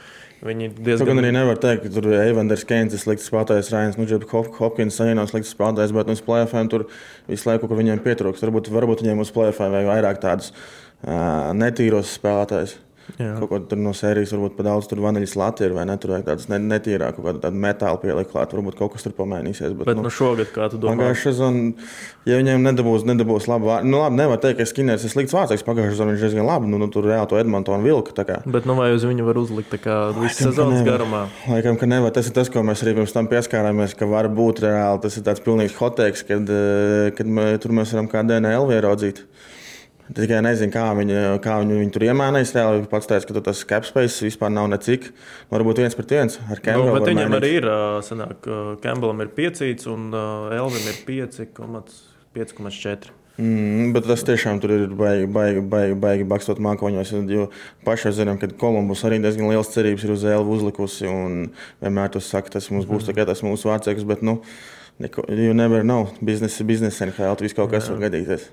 [0.45, 1.10] viņi diezgan.
[1.10, 4.22] Tur arī nevar teikt, ka tur ir Evanders Keins, tas slikts spēlētājs, Rains, nu,
[4.60, 6.86] Hopkins, Sainās slikts spēlētājs, bet nu, uz plēsoņiem tur
[7.28, 8.45] visu laiku, kur viņiem pietrūkst.
[8.45, 12.78] Varbūt, varbūt viņiem uz plēsoņiem vajag vairāk tādus uh, netīros spēlētājus.
[13.20, 13.34] Jā.
[13.41, 15.97] Kaut ko no sērijas varbūt pa daudz tur vaniļas lati ir, vai ne?
[16.01, 18.55] Tur vajag tādas netīrāk, kaut kāda metāla pielikt klāt.
[18.55, 19.74] Varbūt kaut kas tur pamainīsies.
[19.76, 20.95] Bet, bet nu, nu šogad, kā tu domā?
[20.99, 21.88] Pagājušā sezonā,
[22.30, 25.66] ja viņiem nedabūs, nedabūs labu vārdu, nu labi, nevar teikt, ka Skinners ir slikts vārds.
[25.68, 28.39] Pagājušā sezonā viņš diezgan labi, nu, nu tur reāli to Edmontonu vilka.
[28.45, 31.26] Bet nu vai uz viņu var uzlikt visu sezonas garumā?
[31.49, 32.14] Laikam, ka nevar.
[32.16, 35.01] Tas ir tas, ko mēs arī pirms tam pieskārāmies, ka var būt reāli.
[35.03, 39.24] Tas ir tāds pilnīgs hoteiks, kad, eh, kad mē, tur mēs varam kā DNL ieraudzīt.
[40.12, 42.51] Tikai nezinu, kā viņi, kā viņi, viņi tur iemānījās.
[42.57, 45.01] Reāli pats teica, ka tas capspace vispār nav necik.
[45.53, 46.89] Varbūt viens pret viens ar Campbellu.
[46.89, 47.66] Nu, bet viņam arī ir,
[48.07, 48.38] sanāk,
[48.84, 50.01] Campbellam ir 5 un
[50.57, 53.16] Elvim ir 5,4.
[53.39, 57.14] Mm, bet tas tiešām ir baigi, baigi, baigi, baigi bakstot mākoņos.
[57.32, 57.47] Jo
[57.88, 61.07] pašai zinām, ka Kolumbus arī diezgan liels cerības ir uz Elvu uzlikusi.
[61.82, 63.24] Vienmēr tas saka, tas mums būs mm.
[63.32, 64.03] tas mūsu vārdsēks.
[64.09, 64.41] Bet, nu,
[65.01, 66.12] neko, you never know.
[66.20, 68.51] Biznesa, biznesa, NHL, viss kaut kas var gadīties.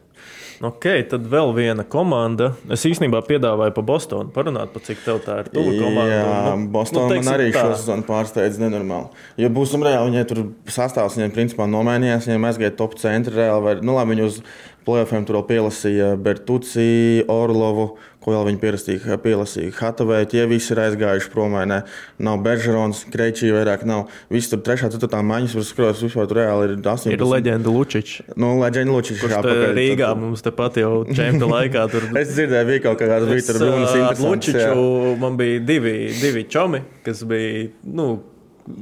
[0.58, 2.48] Ok, tad vēl viena komanda.
[2.74, 6.06] Es īstenībā piedāvāju pa Bostonu parunāt, pa cik tev tā ir tuva komanda.
[6.10, 9.22] Jā, nu, Bostonā nu, man arī šo sezonu pārsteidz nenormāli.
[9.38, 10.42] Ja būsim reāli, viņai tur
[10.74, 13.64] sastāvs viņiem principā nomainījās, viņiem aizgāja top centri reāli.
[13.68, 14.42] Vai, nu labi, viņi uz
[14.88, 17.90] Playoffiem tur vēl pielasīja Bertuci, Orlovu,
[18.24, 20.20] ko vēl viņi pierastīja, pielasīja Hatavē.
[20.30, 21.56] Tie visi ir aizgājuši prom.
[21.70, 21.80] Ne?
[22.22, 24.08] Nav Beržerons, Kreičī vairāk nav.
[24.32, 27.14] Visi tur trešā, ceturtā maņas, var skroties, vispār tur reāli ir 18.
[27.14, 28.16] Ir leģenda Lučičs.
[28.40, 29.22] Nu, leģenda Lučičs.
[29.22, 30.22] Kurš te Rīgā tad...
[30.22, 32.08] mums tepat jau čempionu laikā tur.
[32.20, 34.24] es dzirdēju, bija kaut kāds bija tur runas.
[34.24, 38.10] Lučiču man bija divi, divi čomi, kas bija, nu,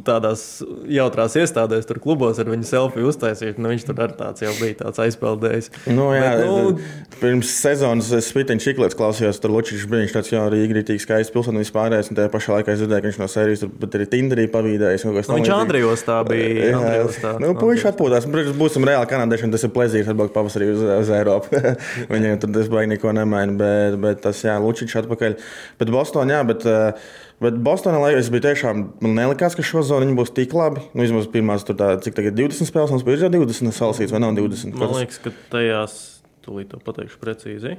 [0.07, 0.43] tādās
[0.91, 3.59] jautrās iestādēs, tur klubos ar viņu selfiju uztaisīt.
[3.61, 5.70] Nu, viņš tur arī tāds jau bija tāds aizpeldējis.
[5.89, 10.32] Nu, jā, Bet, nu, pirms sezonas es Spitēnu Čiklets klausījos, tur Lučīčs bija viņš tāds
[10.32, 12.11] jau arī rīktīgi skaists pilsēta vispārējais.
[12.11, 15.07] Un tajā pašā laikā es dzirdēju, ka viņš no sērijas tur arī Tinderī pavīdējis.
[15.07, 16.49] Nu, viņš Andrijos tā bija.
[16.70, 17.34] Jā, Andrijos tā.
[17.43, 18.28] Nu, puiši atpūtās.
[18.30, 21.62] Protams, būsim reāli kanādieši, un tas ir plezīrs atbraukt pavasarī uz, uz Eiropu.
[22.12, 25.39] Viņiem tur tas baigi neko nemaina, bet, bet tas, jā, Lučīčs atpakaļ.
[25.80, 26.66] Bet Bostonā, jā, bet.
[26.66, 30.80] Uh, Bet Bostonā laikam bija tiešām, man nelikās, ka šo zonu būs tik labi.
[30.95, 34.22] Nu, vismaz pirmās, tur tā, cik tagad 20 spēles mums bija, jau 20 salasīts vai
[34.24, 34.78] nav 20.
[34.80, 35.99] Man liekas, ka tajās,
[36.47, 37.76] tūlīt to pateikšu precīzi.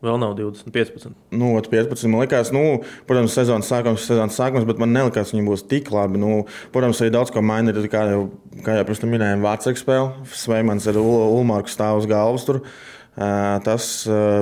[0.00, 1.16] Vēl nav 20, 15.
[1.36, 2.06] Nu, 15.
[2.08, 5.90] Man liekas, nu, protams, sezonas sākums, sezonas sākums, bet man nelikās, ka viņi būs tik
[5.92, 6.20] labi.
[6.20, 7.74] Nu, protams, arī daudz ko maina.
[7.92, 8.22] Kā jau,
[8.64, 10.14] kā jau pirms tam minējām, Vācijas spēle.
[10.32, 12.48] Sveimans ar Ulmārku stāv uz galvas.
[12.48, 12.62] Tur.
[13.66, 13.84] Tas,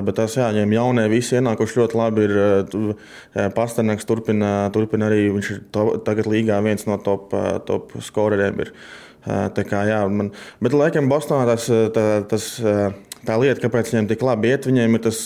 [0.05, 2.27] bet tas, jā, viņiem jaunie visi ienākuši ļoti labi.
[2.29, 7.33] Ir Pasternaks turpina, turpina arī, viņš ir to, tagad līgā viens no top,
[7.67, 8.65] top skoreriem.
[8.67, 8.73] Ir.
[9.29, 10.31] Tā kā, jā, man,
[10.63, 11.67] bet, laikam, Bostonā tas,
[11.97, 12.47] tā, tas
[13.27, 15.21] tā lieta, kāpēc viņiem tik labi iet, viņiem ir tas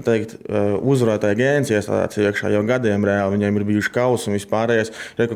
[0.00, 0.36] teikt,
[0.80, 3.36] uzvarētāja gēns iestādēts iekšā jau gadiem reāli.
[3.36, 4.92] Viņiem ir bijuši kausi un vispārējais.
[5.18, 5.26] To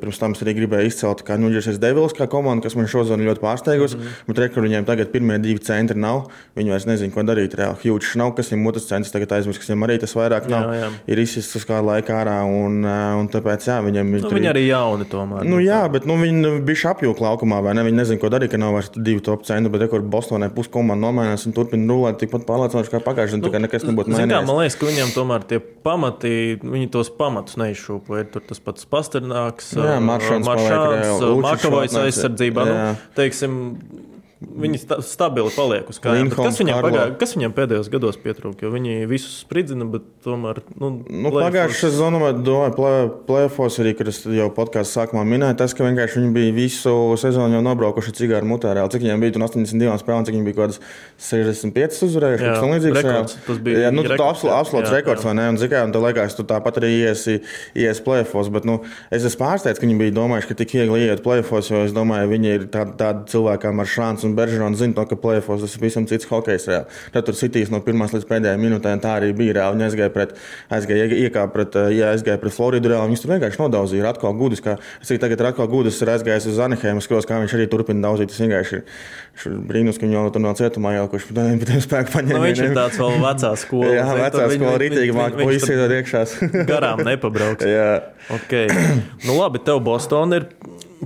[0.00, 3.96] pirms tam arī gribēju izcelt, kā Nuģers Devils, kā komanda, kas man šodien ļoti pārsteigusi.
[3.96, 4.26] Mm -hmm.
[4.28, 6.28] Bet reku, viņiem tagad pirmie divi centri nav.
[6.56, 7.56] Viņi vairs nezina, ko darīt.
[7.56, 10.74] Reāli Hjūčs nav, kas viņam otrs centrs tagad aizmirst, kas viņam arī tas vairāk nav.
[10.74, 10.90] Jā, jā.
[11.06, 12.84] Ir izsists uz kādu laiku ārā un,
[13.20, 14.22] un tāpēc, jā, viņiem ir.
[14.22, 15.44] Nu, viņi arī jauni tomēr.
[15.44, 17.84] Nu, jā, bet nu, viņi bija apjūka laukumā, vai ne?
[17.88, 21.46] Viņi nezina, ko darīt, ka nav vairs divi top centri, bet rekur Bostonē puskomanda nomainās
[21.46, 23.58] un turpina rulēt tikpat pārliecinoši kā pagājušajā gadā.
[23.58, 24.46] Nu, nekas nebūtu mainījies.
[24.48, 26.32] Man liekas, ka viņam tomēr tie pamati,
[26.62, 28.28] viņi tos pamatus neizšūpoja.
[28.34, 30.48] Tur tas pats Pasternāks, Maršāns,
[31.42, 32.66] Makavojas aizsardzībā.
[32.68, 32.78] Nu,
[33.18, 33.60] teiksim,
[34.42, 36.32] Viņi sta stabili paliek uz kājas.
[36.34, 38.70] Kas, viņam pagā, kas viņam pēdējos gados pietrūka?
[38.72, 40.60] Viņi visus spridzina, bet tomēr.
[40.76, 45.86] Nu, nu, Pagājušā sezonā, domāju, plēfos arī, kad es jau podkāstu sākumā minēju, tas, ka
[45.86, 48.74] vienkārši viņi bija visu sezonu jau nobraukuši cigāru mutē.
[48.92, 50.80] Cik viņiem bija 82 spēlēm, cik viņi bija kaut kādas
[51.30, 52.48] 65 uzvarējuši.
[52.48, 55.48] Jā, tas bija jā, nu, rekords, absolūts rekords, vai ne?
[55.52, 57.38] Un, zikā, un tā liekas, tu tāpat arī iesi,
[57.78, 58.50] iesi plēfos.
[58.54, 58.80] Bet nu,
[59.12, 62.30] es esmu pārsteigts, ka viņi bija domājuši, ka tik viegli iet plēfos, jo es domāju,
[62.32, 65.76] viņi ir tādi, tādi cilvēki kā Maršāns un un Beržons zina, to, ka plēfos tas
[65.76, 66.66] ir visam cits hokejs.
[66.70, 67.00] Reāli.
[67.14, 69.78] Tad tur sitīs no pirmās līdz pēdējai minūtē, tā arī bija reāli.
[69.78, 70.34] Viņi aizgāja pret,
[70.72, 74.02] aizgāja, iekāpa pret, ja aizgāja pret Floridu, reāli viņus tur vienkārši nodauzīja.
[74.02, 77.28] Ir atkal gudrs, kā es arī tagad ir atkal gudrs, ir aizgājis uz Anahēmu, skatos,
[77.28, 78.32] kā viņš arī turpina daudzīt.
[78.32, 82.14] Tas vienkārši ir brīnums, ka viņi jau tur no cietumā jau kurš pēc tam spēku
[82.16, 82.38] paņēma.
[82.38, 83.92] Nu, viņš ir tāds vēl vecā skola.
[83.98, 86.24] Jā, vecā skola rītīgi māk puisi iedod iekšā.
[86.68, 87.68] garām nepabrauks.
[87.76, 87.90] Jā.
[88.38, 88.70] Okay.
[89.26, 90.48] Nu labi, tev Boston ir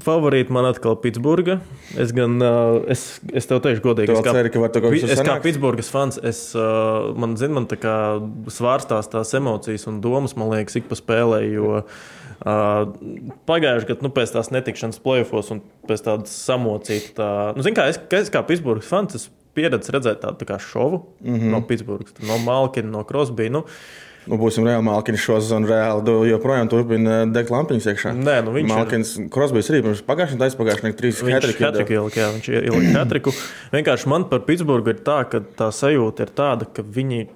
[0.04, 1.58] favorīti man atkal Pitsburga.
[2.00, 5.90] Es gan, uh, es, es tev teikšu, godīgi, es kā, ceru, ka es kā Pitsburgas
[5.92, 7.96] fans, es, uh, man, zin, man tā kā
[8.52, 11.42] svārstās tās emocijas un domas, man liekas, ik pa spēlē.
[11.54, 11.82] Jo,
[12.36, 12.90] Uh,
[13.48, 17.86] Pagājušajā gadā, nu, pēc tās netikšanas plēfos un pēc tādas samocītas, tā, nu, zin, kā
[17.88, 19.24] es, es kā Pitsburgas fans, es
[19.56, 21.54] pieredzu redzēt tādu tā šovu mm -hmm.
[21.54, 23.50] no Pitsburgas, no Malkina, no Krosbija.
[23.50, 23.64] Nu,
[24.26, 28.12] Nu, būsim reāli Malkins šo sezonu, reāli joprojām turpina degt lampiņas iekšā.
[28.18, 29.28] Nē, nu viņš Malkins, ir.
[29.32, 32.22] Krosbijs arī pirms pagājušajā gadā aizpagājušajā gadā trīs hatriku ielika.
[32.24, 33.34] Jā, viņš ielika hatriku.
[33.74, 37.28] Vienkārši man par Pitsburgu ir tā, ka tā sajūta ir tāda, ka viņi.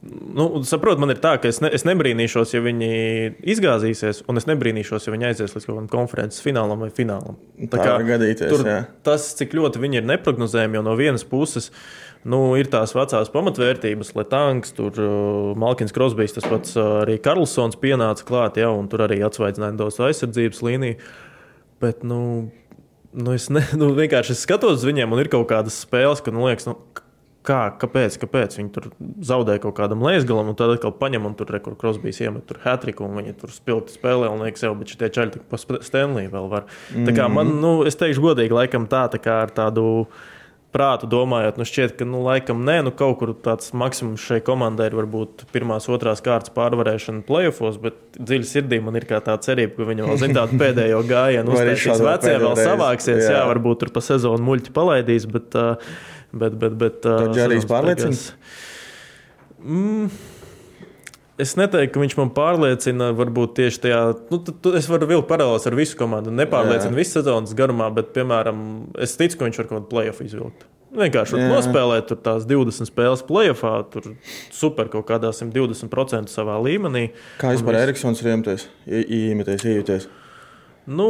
[0.00, 2.86] Nu, saprot, man ir tā, ka es, ne, es nebrīnīšos, ja viņi
[3.52, 7.36] izgāzīsies, un es nebrīnīšos, ja viņi aizies līdz kaut kādam konferences finālam vai finālam.
[7.66, 8.78] Tā, tā kā gadīties, tur, jā.
[9.04, 13.30] tas, cik ļoti viņi ir neprognozējami, jo no vienas puses uh, Nu, ir tās vecās
[13.32, 19.06] pamatvērtības, Latvijas, uh, Malkins Krosbīs, tas pats uh, arī Karlsons pienāca klāt, ja, un tur
[19.06, 20.98] arī atsvaidzināja tos aizsardzības līniju.
[21.80, 22.50] Bet, nu,
[23.16, 26.34] nu, es ne, nu, vienkārši es skatos uz viņiem, un ir kaut kādas spēles, ka,
[26.34, 26.76] nu, liekas, nu,
[27.46, 28.90] kā, kāpēc, kāpēc viņi tur
[29.24, 33.06] zaudēja kaut kādam leisgalam, un tad atkal paņem un tur rekur Krosbīs iemet tur hatriku,
[33.06, 36.50] un viņi tur spilgti spēlē, un liekas, jau, bet šitie čaļi tik pa Stanley vēl
[36.52, 36.68] var.
[36.92, 37.08] Mm.
[37.08, 37.62] Tā kā man, mhm.
[37.64, 39.86] nu, es teikšu godīgi, laikam tā, tā kā ar tādu
[40.74, 44.86] prātu domājot, nu šķiet, ka nu, laikam nē, nu kaut kur tāds maksimums šai komandai
[44.90, 49.88] ir varbūt pirmās, otrās kārtas pārvarēšana playoffs, bet dziļi sirdī man ir tā cerība, ka
[49.90, 53.38] viņi vēl zina tādu pēdējo gājienu, uztaisīs vecie, vēl savāksies, jā.
[53.40, 55.58] jā, varbūt tur pa sezonu muļķi palaidīs, bet,
[56.32, 57.00] bet, bet, bet.
[57.06, 58.26] Tad Džarijs pārliecins?
[59.60, 60.06] Mm,
[61.40, 64.00] Es neteiktu, ka viņš man pārliecina, varbūt tieši tajā.
[64.32, 66.32] Nu, tu, es varu vilkt paralēlus ar visu komandu.
[66.34, 68.60] Nepārliecina visu sezonas garumā, bet, piemēram,
[69.00, 70.66] es ticu, ka viņš var kaut kādu playoff izvilkt.
[70.90, 71.46] Vienkārši Jā.
[71.52, 74.08] nospēlēt tās 20 spēles playoffā, tur
[74.50, 77.12] super kaut kādā 120% savā līmenī.
[77.38, 78.66] Kā vispār Eriksons ir iemeties,
[79.70, 80.08] iemeties?
[80.90, 81.06] Nu,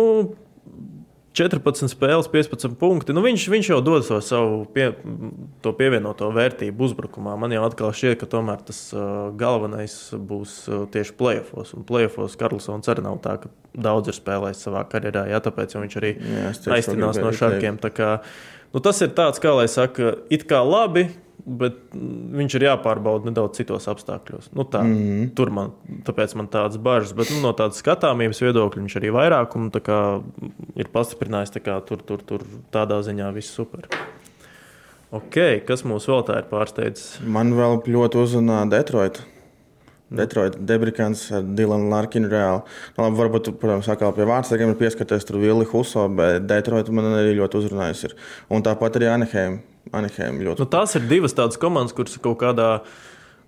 [1.37, 3.15] 14 spēles, 15 punkti.
[3.15, 4.89] Nu, viņš, viņš jau dod to savu pie,
[5.63, 7.37] pievienoto vērtību uzbrukumā.
[7.39, 11.77] Man jau atkal šķiet, ka tomēr tas uh, galvenais būs uh, tieši playoffs.
[11.79, 15.29] Un playoffs Karlsons arī nav tā, ka daudz ir spēlējis savā karjerā.
[15.31, 16.13] Jā, tāpēc viņš arī
[16.75, 17.79] aiztinās no šarkiem.
[17.95, 18.13] Kā,
[18.75, 21.13] nu, tas ir tāds, kā lai saka, it kā labi
[21.59, 21.79] bet
[22.41, 24.51] viņš ir jāpārbauda nedaudz citos apstākļos.
[24.55, 25.31] Nu, tā, mm -hmm.
[25.35, 25.73] Tur man,
[26.37, 30.23] man tādas bažas, bet nu, no tādas skatāmības viedokļa viņš arī vairāk un, kā,
[30.77, 31.51] ir pastiprinājis.
[31.61, 33.89] Kā, tur, tur, tur tādā ziņā viss super.
[35.11, 37.19] Okay, kas mums vēl tā ir pārsteidzis?
[37.27, 39.23] Man vēl ļoti uzrunā Detroit.
[40.11, 42.63] Detroit, Debrikants ar Dilanu Larkinu reāli.
[42.97, 47.13] Nu, labi, varbūt, protams, atkal pie vārdsargiem ir pieskaties tur Vili Huso, bet Detroit man
[47.13, 48.11] arī ļoti uzrunājusi.
[48.51, 49.61] Un tāpat arī Anaheim.
[49.97, 50.63] Anaheim ļoti.
[50.63, 52.71] Nu, tās ir divas tādas komandas, kuras kaut kādā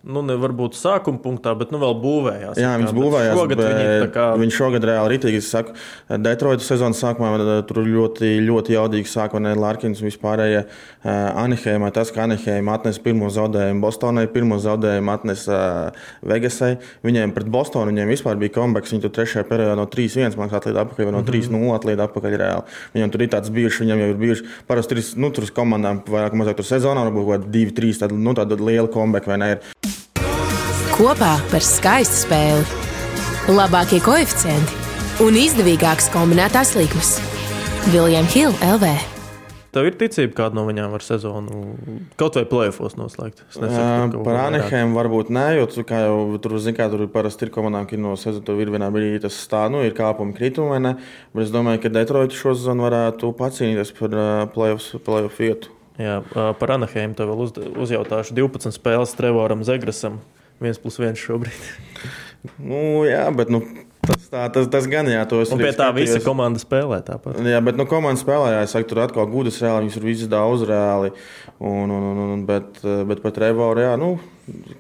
[0.03, 2.59] nu, nevar būt sākuma punktā, bet nu, vēl būvējās.
[2.61, 3.37] Jā, viņas būvējās.
[3.39, 4.27] Šogad viņi, kā...
[4.41, 5.41] viņi šogad reāli ritīgi.
[5.43, 5.75] Es saku,
[6.23, 11.11] Detroitas sezonas sākumā eh, tur ļoti, ļoti jaudīgi sāka ne Larkins un vispārējie uh,
[11.45, 11.93] Anaheimā.
[11.95, 15.61] Tas, ka Anaheima atnesa pirmo zaudējumu Bostonai, pirmo zaudējumu atnesa
[15.93, 16.75] uh, Vegasai.
[17.07, 18.95] Viņiem pret Bostonu viņiem vispār bija kombeks.
[18.95, 21.77] Viņi tur trešajā periodā no 3-1 maksā atliek atpakaļ, vai no 3-0 mhm.
[21.79, 22.77] atliek atpakaļ reāli.
[22.97, 26.35] Viņiem tur ir tāds bijuši, viņiem jau ir bijuši parasti ir, nu, tur komandām vairāk
[26.35, 29.51] vai mazāk tur sezonā, varbūt kaut kādi 2-3 tādi, nu, tādi lieli kombeki vai ne.
[29.57, 29.92] Ir.
[30.93, 32.65] Kopā par skaistu spēli,
[33.49, 37.15] labākie koeficienti un izdevīgākas kombinētās likmes.
[37.89, 38.91] Viljams Hilde LV.
[39.73, 41.63] Tev ir ticība, kāda no viņām var sezonu
[42.21, 43.41] kaut vai plēfos noslēgt?
[43.63, 47.55] Nesaku, par Anahēm varbūt nē, jo tu, kā jau tur zini, kā tur parasti ir
[47.55, 50.83] komandām, ka no sezonas tur ir vienā brīdī tas stāv, nu, ir kāpumi kritumi vai
[50.91, 50.93] ne.
[51.33, 54.19] Bet es domāju, ka Detroit šo sezonu varētu pacīnīties par
[54.53, 55.73] plēfos vietu.
[55.97, 60.21] Jā, par Anahēmu tev vēl uz, uzjautāšu 12 spēles Trevoram Zegrasam
[60.63, 61.71] viens plus viens šobrīd.
[62.71, 63.63] nu, jā, bet nu,
[64.03, 65.69] tas, tā, tas, tas gan jā, to es saprotu.
[65.69, 67.39] Pie tā visa komanda spēlē tāpat.
[67.47, 70.33] Jā, bet nu, komanda spēlē, jā, es saku, tur atkal gudras reāli, viņas ir visas
[70.33, 71.13] daudz reāli.
[71.63, 74.17] Un, un, un, un, bet, bet par Trevoru, jā, nu,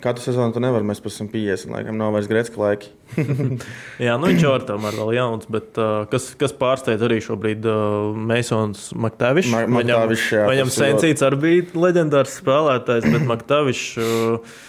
[0.03, 2.91] katru sezonu tu nevari, mēs pēc tam 50, laikam nav vairs Grecka laiki.
[4.07, 7.68] jā, nu viņš jau ir tomēr vēl jauns, bet uh, kas, kas pārsteidz arī šobrīd
[7.70, 9.53] uh, Masons Maktavišs.
[9.55, 10.16] Ma viņam
[10.51, 13.89] viņam Sensīts arī bija leģendārs spēlētājs, bet Maktavišs.
[14.03, 14.61] Uh,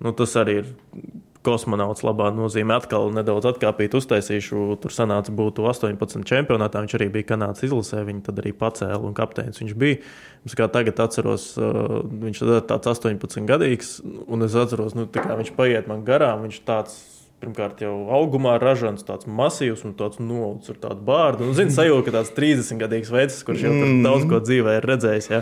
[0.00, 0.70] Nu, tas arī ir
[1.44, 2.76] kosmonauts labā nozīmē.
[2.80, 4.64] Atkal nedaudz atkāpīt, uztaisīšu.
[4.80, 6.82] Tur sanāca būt 18 čempionātā.
[6.84, 8.02] Viņš arī bija Kanādas izlasē.
[8.08, 10.00] Viņu tad arī pacēla un kapteinis viņš bija.
[10.48, 13.98] Es kā tagad atceros, viņš ir tāds 18 gadīgs.
[14.28, 16.44] Un es atceros, nu, kā viņš paiet man garām.
[16.48, 17.00] Viņš tāds
[17.40, 21.46] pirmkārt jau augumā ražants, tāds masīvs un tāds noaudzis ar tādu bārdu.
[21.48, 24.02] Un, zini, sajūta, ka tāds 30 gadīgs veids, kurš jau mm.
[24.04, 25.30] daudz ko dzīvē ir redzējis.
[25.32, 25.40] Ja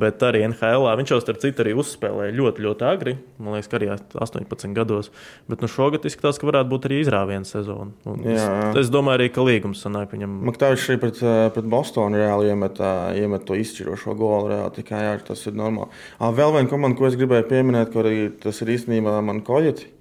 [0.00, 0.86] bet arī NHL.
[1.00, 3.14] Viņš jau starp citu arī uzspēlēja ļoti, ļoti agri.
[3.42, 5.10] Man liekas, ka arī 18 gados.
[5.50, 7.92] Bet nu, šogad izskatās, ka varētu būt arī izrāviena sezona.
[8.22, 8.46] Es,
[8.84, 10.38] es domāju, arī ka līgums sanāk viņam.
[10.48, 11.20] Maktāvis arī pret,
[11.56, 12.80] pret Bostonu reāli iemet,
[13.18, 14.54] iemet to izšķirošo golu.
[14.54, 15.92] Reāli, tikai jā, tas ir normāli.
[16.40, 18.10] Vēl viena komanda, ko es gribēju pieminēt, kur
[18.42, 19.94] tas ir īstenībā man koļeti.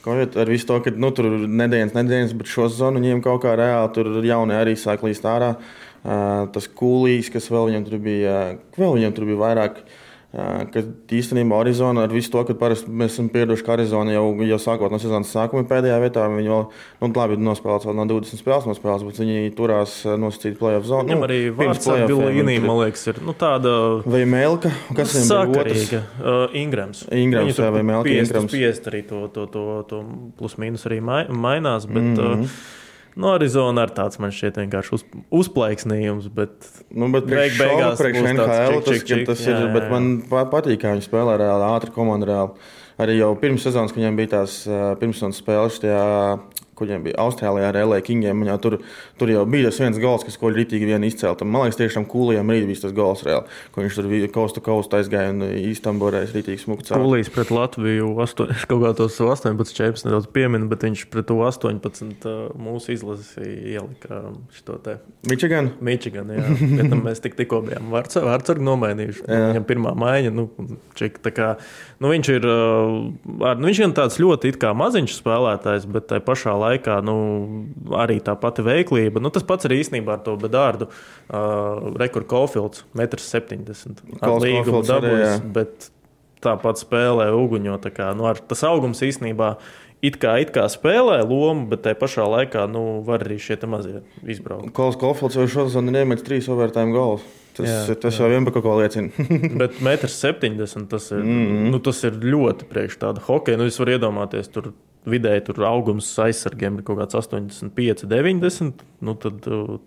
[0.00, 3.52] Kaut ar visu to, ka nu, tur nedēļas, nedēļas, bet šo zonu viņiem kaut kā
[3.60, 5.50] reāli tur jauni arī sāk līst ārā.
[5.52, 8.36] Uh, tas kūlīs, kas vēl viņam tur bija,
[8.78, 9.82] vēl viņam tur bija vairāk.
[10.30, 14.94] Kad īstenībā Arizona ar visu to, ka mēs esam pieraduši, ka Arizona jau, jau sākot
[14.94, 16.62] no sezonas sākuma pēdējā vietā, viņi vēl,
[17.02, 21.10] nu, labi, nospēlēts vēl no 20 spēles nospēlēts, bet viņi turās nosacīt playoff zonu.
[21.10, 23.74] Viņam nu, arī vārds Vilīnī, man liekas, ir, nu, tāda.
[24.06, 25.94] Vai Melka, kas viņam ir otrs?
[25.98, 27.04] Uh, Ingrams.
[27.10, 28.06] Ingrams, jā, vai Melka.
[28.06, 28.54] 50, Ingrams.
[28.54, 30.04] 50 arī to, to, to, to
[30.38, 32.06] plus mīnus arī mainās, bet.
[32.06, 32.46] Mm -hmm.
[32.46, 32.78] uh,
[33.16, 35.04] No nu, Arizona ar tāds man šķiet vienkārši uz,
[35.42, 39.72] uzplaiksnījums, bet, nu, bet beig, beigās priekš NHL čik, tas, čik, tas jā, ir, jā,
[39.74, 39.90] bet jā.
[39.94, 42.70] man patīk, kā viņi spēlē reāli, ātri komanda reāli.
[43.00, 44.60] Arī jau pirms sezonas, kad viņiem bija tās
[45.00, 46.04] pirmssezonas spēles, tajā
[46.80, 48.44] kuriem bija Austrālijā ar LA Kingiem.
[48.62, 48.78] Tur,
[49.20, 51.46] tur jau bija tas viens gols, kas ko rītīgi vien izcēlta.
[51.46, 54.98] Man liekas, tiešām kūlijam rīt bija tas gols reāli, ko viņš tur bija kaustu kaustu
[54.98, 56.94] aizgāja un īstenībā varēja rītīgi smukts.
[56.94, 61.38] Kūlīs pret Latviju 8, kaut kā tos 18 čempions nedaudz piemina, bet viņš pret to
[61.46, 62.26] 18
[62.58, 64.22] mūsu izlasi ielika
[64.56, 64.98] šo te.
[65.30, 65.72] Michigan?
[65.84, 66.46] Michigan, jā.
[66.80, 69.26] Pēc mēs tik, tikko bijām vārdsargu nomainījuši.
[69.28, 70.48] Viņam pirmā maiņa, nu,
[70.98, 71.50] čik, tā kā,
[72.02, 76.56] nu viņš ir, nu, viņš ir tāds ļoti it kā maziņš spēlētājs, bet tai pašā
[76.56, 77.16] laikā laikā nu,
[77.96, 79.09] arī tā pati veiklība.
[79.18, 80.86] Nu, tas pats arī īstenībā ar to bedārdu.
[81.26, 84.18] Uh, Rekords Kofilds, 1,70 m.
[84.20, 85.90] Ar līgumu dabūjis, bet
[86.44, 87.78] tāpat spēlē uguņo.
[87.82, 89.56] Tā kā, nu, tas augums īstenībā
[90.06, 94.00] it kā, it kā spēlē lomu, bet tajā pašā laikā nu, var arī šie mazie
[94.24, 94.72] izbraukt.
[94.76, 97.26] Kols Kofilds jau šodien iemet trīs overtime goals.
[97.56, 98.22] Tas, jā, tas jā.
[98.22, 99.10] jau vien par kaut ko liecina.
[99.60, 101.72] bet 1,70 m tas, ir, mm -hmm.
[101.74, 103.58] nu, tas ir ļoti priekš tāda hokeja.
[103.58, 104.72] Nu, es varu iedomāties, tur
[105.08, 108.84] vidēji tur augums aizsargiem ir kaut kāds 85, 90.
[109.04, 109.78] Nu, tad, uh,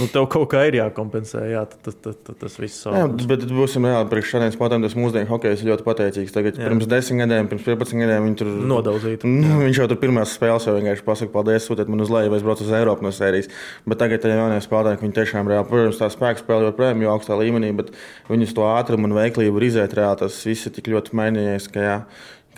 [0.00, 2.94] Nu, tev kaut kā ir jākompensē, jā, tas, tas, tas, tas viss ir.
[2.96, 4.84] Jā, bet būsim reāli priekš šādiem spēlētājiem.
[4.86, 6.32] Tas mūsdienu hokejs ir ļoti pateicīgs.
[6.32, 6.70] Tagad, jā.
[6.70, 9.20] pirms desmit gadiem, pirms 15 gadiem viņi tur nodaudzīja.
[9.28, 12.40] Nu, viņš jau tur pirmās spēles jau vienkārši pasakā, paldies, sūtiet man uz leju, vai
[12.40, 13.50] es braucu uz Eiropu no sērijas.
[13.84, 17.36] Bet tagad tie jaunie spēlētāji, viņi tiešām reāli, protams, tā spēka spēlē joprojām jau augstā
[17.36, 17.92] līmenī, bet
[18.32, 20.22] viņus to ātrumu un veiklību ir izēt reāli.
[20.24, 21.98] Tas viss ir tik ļoti mainījies, ka jā.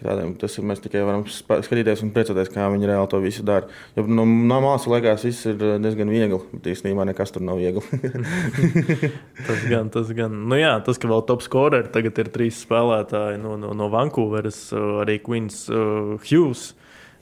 [0.04, 3.70] Tādiem, tas ir mēs tikai varam skatīties un priecāties, kā viņi reāli to visu dara.
[3.96, 7.62] Jo no, no malas liekas, viss ir eh, diezgan viegli, bet īstenībā nekas tur nav
[7.62, 7.80] viegli.
[9.48, 10.36] tas gan, tas gan.
[10.50, 14.66] Nu jā, tas, ka vēl top scoreri tagad ir trīs spēlētāji no, no, no Vancouveras,
[15.04, 16.74] arī Queens uh, Hughes.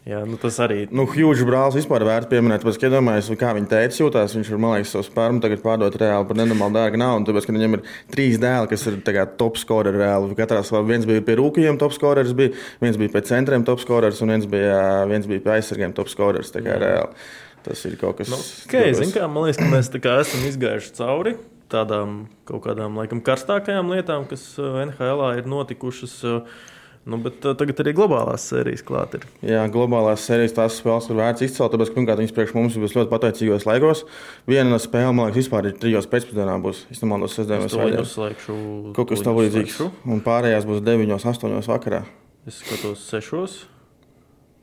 [0.03, 0.88] Jā, nu tas arī.
[0.90, 4.32] Nu, Hjūģis brālis vispār vērts pieminēt, tāpēc, ka iedomājieties, kā viņa teica, jūtās.
[4.34, 7.28] Viņš ir, man liekas, savu spermu tagad pārdot reāli par nenormāli dārgu naudu.
[7.28, 8.96] Tāpēc, ka viņam ir trīs dēli, kas ir
[9.38, 10.34] top scoreri reāli.
[10.40, 12.50] Katrā savā viens bija pie rūkījiem top scoreris, bija,
[12.82, 14.82] viens bija pie centriem top scoreris un viens bija,
[15.12, 16.50] viens bija pie aizsargiem top scoreris.
[16.50, 17.22] Tā kā reāli.
[17.62, 20.96] Tas ir kaut kas Nu, okay, zin, kā, man liekas, ka mēs kā esam izgājuši
[20.98, 21.36] cauri
[21.70, 26.18] tādām kaut kādām laikam, karstākajām lietām, kas NHL ir notikušas.
[26.26, 26.62] uh,
[27.03, 29.24] Nu, bet uh, tagad arī globālās sērijas klāt ir.
[29.42, 32.94] Jā, globālās sērijas tās spēles ir vērts izcelt, tāpēc, ka pirmkārt viņas priekš mums būs
[32.94, 34.05] ļoti pateicīgos laikos.
[34.46, 36.84] Viena spēle, man liekas, vispār ir trijos pēcpusdienā būs.
[36.94, 38.61] Es domāju, tas Es sestdienas to vai uzslēgšu.
[38.94, 39.80] kaut kas tam līdzīgs.
[40.07, 42.05] Un pārējās būs 9, 8 vakarā.
[42.46, 43.59] Es skatos sešos.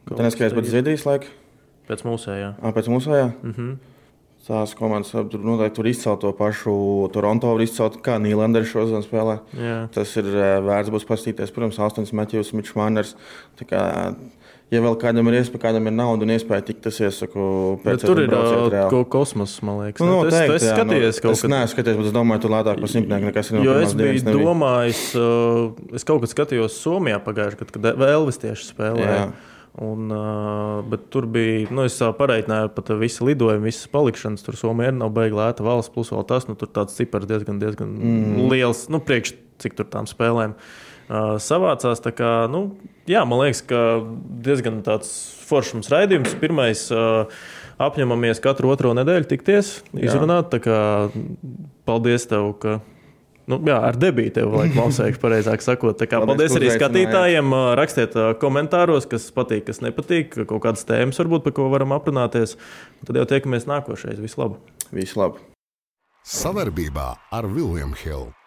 [0.08, 1.28] Tā neskaidrs pēc Zviedrijas laika,
[1.90, 2.50] Pēc mūsējā.
[2.62, 3.30] Ā, pēc mūsējā.
[3.42, 3.78] Mm -hmm.
[4.50, 6.74] Tās komandas tur noteikti tur izcelt to pašu
[7.14, 9.36] Toronto, var izcelt kā Nīlanders šodien spēlē.
[9.54, 9.78] Jā.
[9.94, 11.54] Tas ir ā, vērts būs paskatīties.
[11.54, 13.14] Protams, Austins Matjūs, Mičs Manners.
[13.70, 13.84] Kā,
[14.70, 17.46] Ja vēl kādam ir iespēja, kādam ir nauda un iespēja tikt, tas iesaku
[17.82, 18.92] Bet pēc tur ir brauciet uh, reāli.
[18.94, 20.04] kaut kas kosmos, man liekas.
[20.04, 20.18] Nu, ne?
[20.28, 21.54] noteikti, esi jā, skatījies nu, kaut es kad.
[21.56, 23.66] neesmu skatījies, bet es domāju, tur lētāk par simtnieku ir.
[23.66, 28.38] Jo pirmās es biju domājis, uh, es kaut kad skatījos Somijā pagājušajā gadā, kad Elvis
[28.46, 29.16] tieši spēlēja.
[29.18, 29.49] Jā.
[29.80, 30.12] Un,
[30.92, 34.44] bet tur bija, nu, es tā pareitināju, pat visi lidojumi, visas palikšanas.
[34.44, 37.62] Tur Somija arī nav baigta lēta valsts, plus vēl tas, nu, tur tāds cipars diezgan,
[37.62, 38.50] diezgan mm.
[38.52, 40.58] liels, nu, priekš cik tur tām spēlēm.
[41.10, 42.04] Uh, savācās.
[42.04, 42.66] tā Kā, nu,
[43.10, 43.84] jā, man liekas, ka
[44.46, 45.10] diezgan tāds
[45.48, 46.36] foršs raidījums.
[46.42, 47.42] Pirmais uh,
[47.82, 50.52] apņemamies katru otro nedēļu tikties, izrunāt.
[50.54, 50.80] tā Kā,
[51.90, 52.52] paldies tev!
[52.62, 52.78] Ka,
[53.50, 55.98] Nu, jā, ar debītu tev vajag klausīties, pareizāk sakot.
[55.98, 57.56] Tā kā, Paldies, paldies, arī skatītājiem.
[57.80, 62.60] Rakstiet komentāros, kas patīk, kas nepatīk, kaut kādas tēmas, varbūt, par ko varam aprunāties.
[63.02, 64.22] Un Tad jau tiekamies nākošais.
[64.22, 64.76] Vislabāk!
[64.94, 65.42] Visu labu!
[66.30, 68.39] Savarbībā ar Vilniņu Hildu.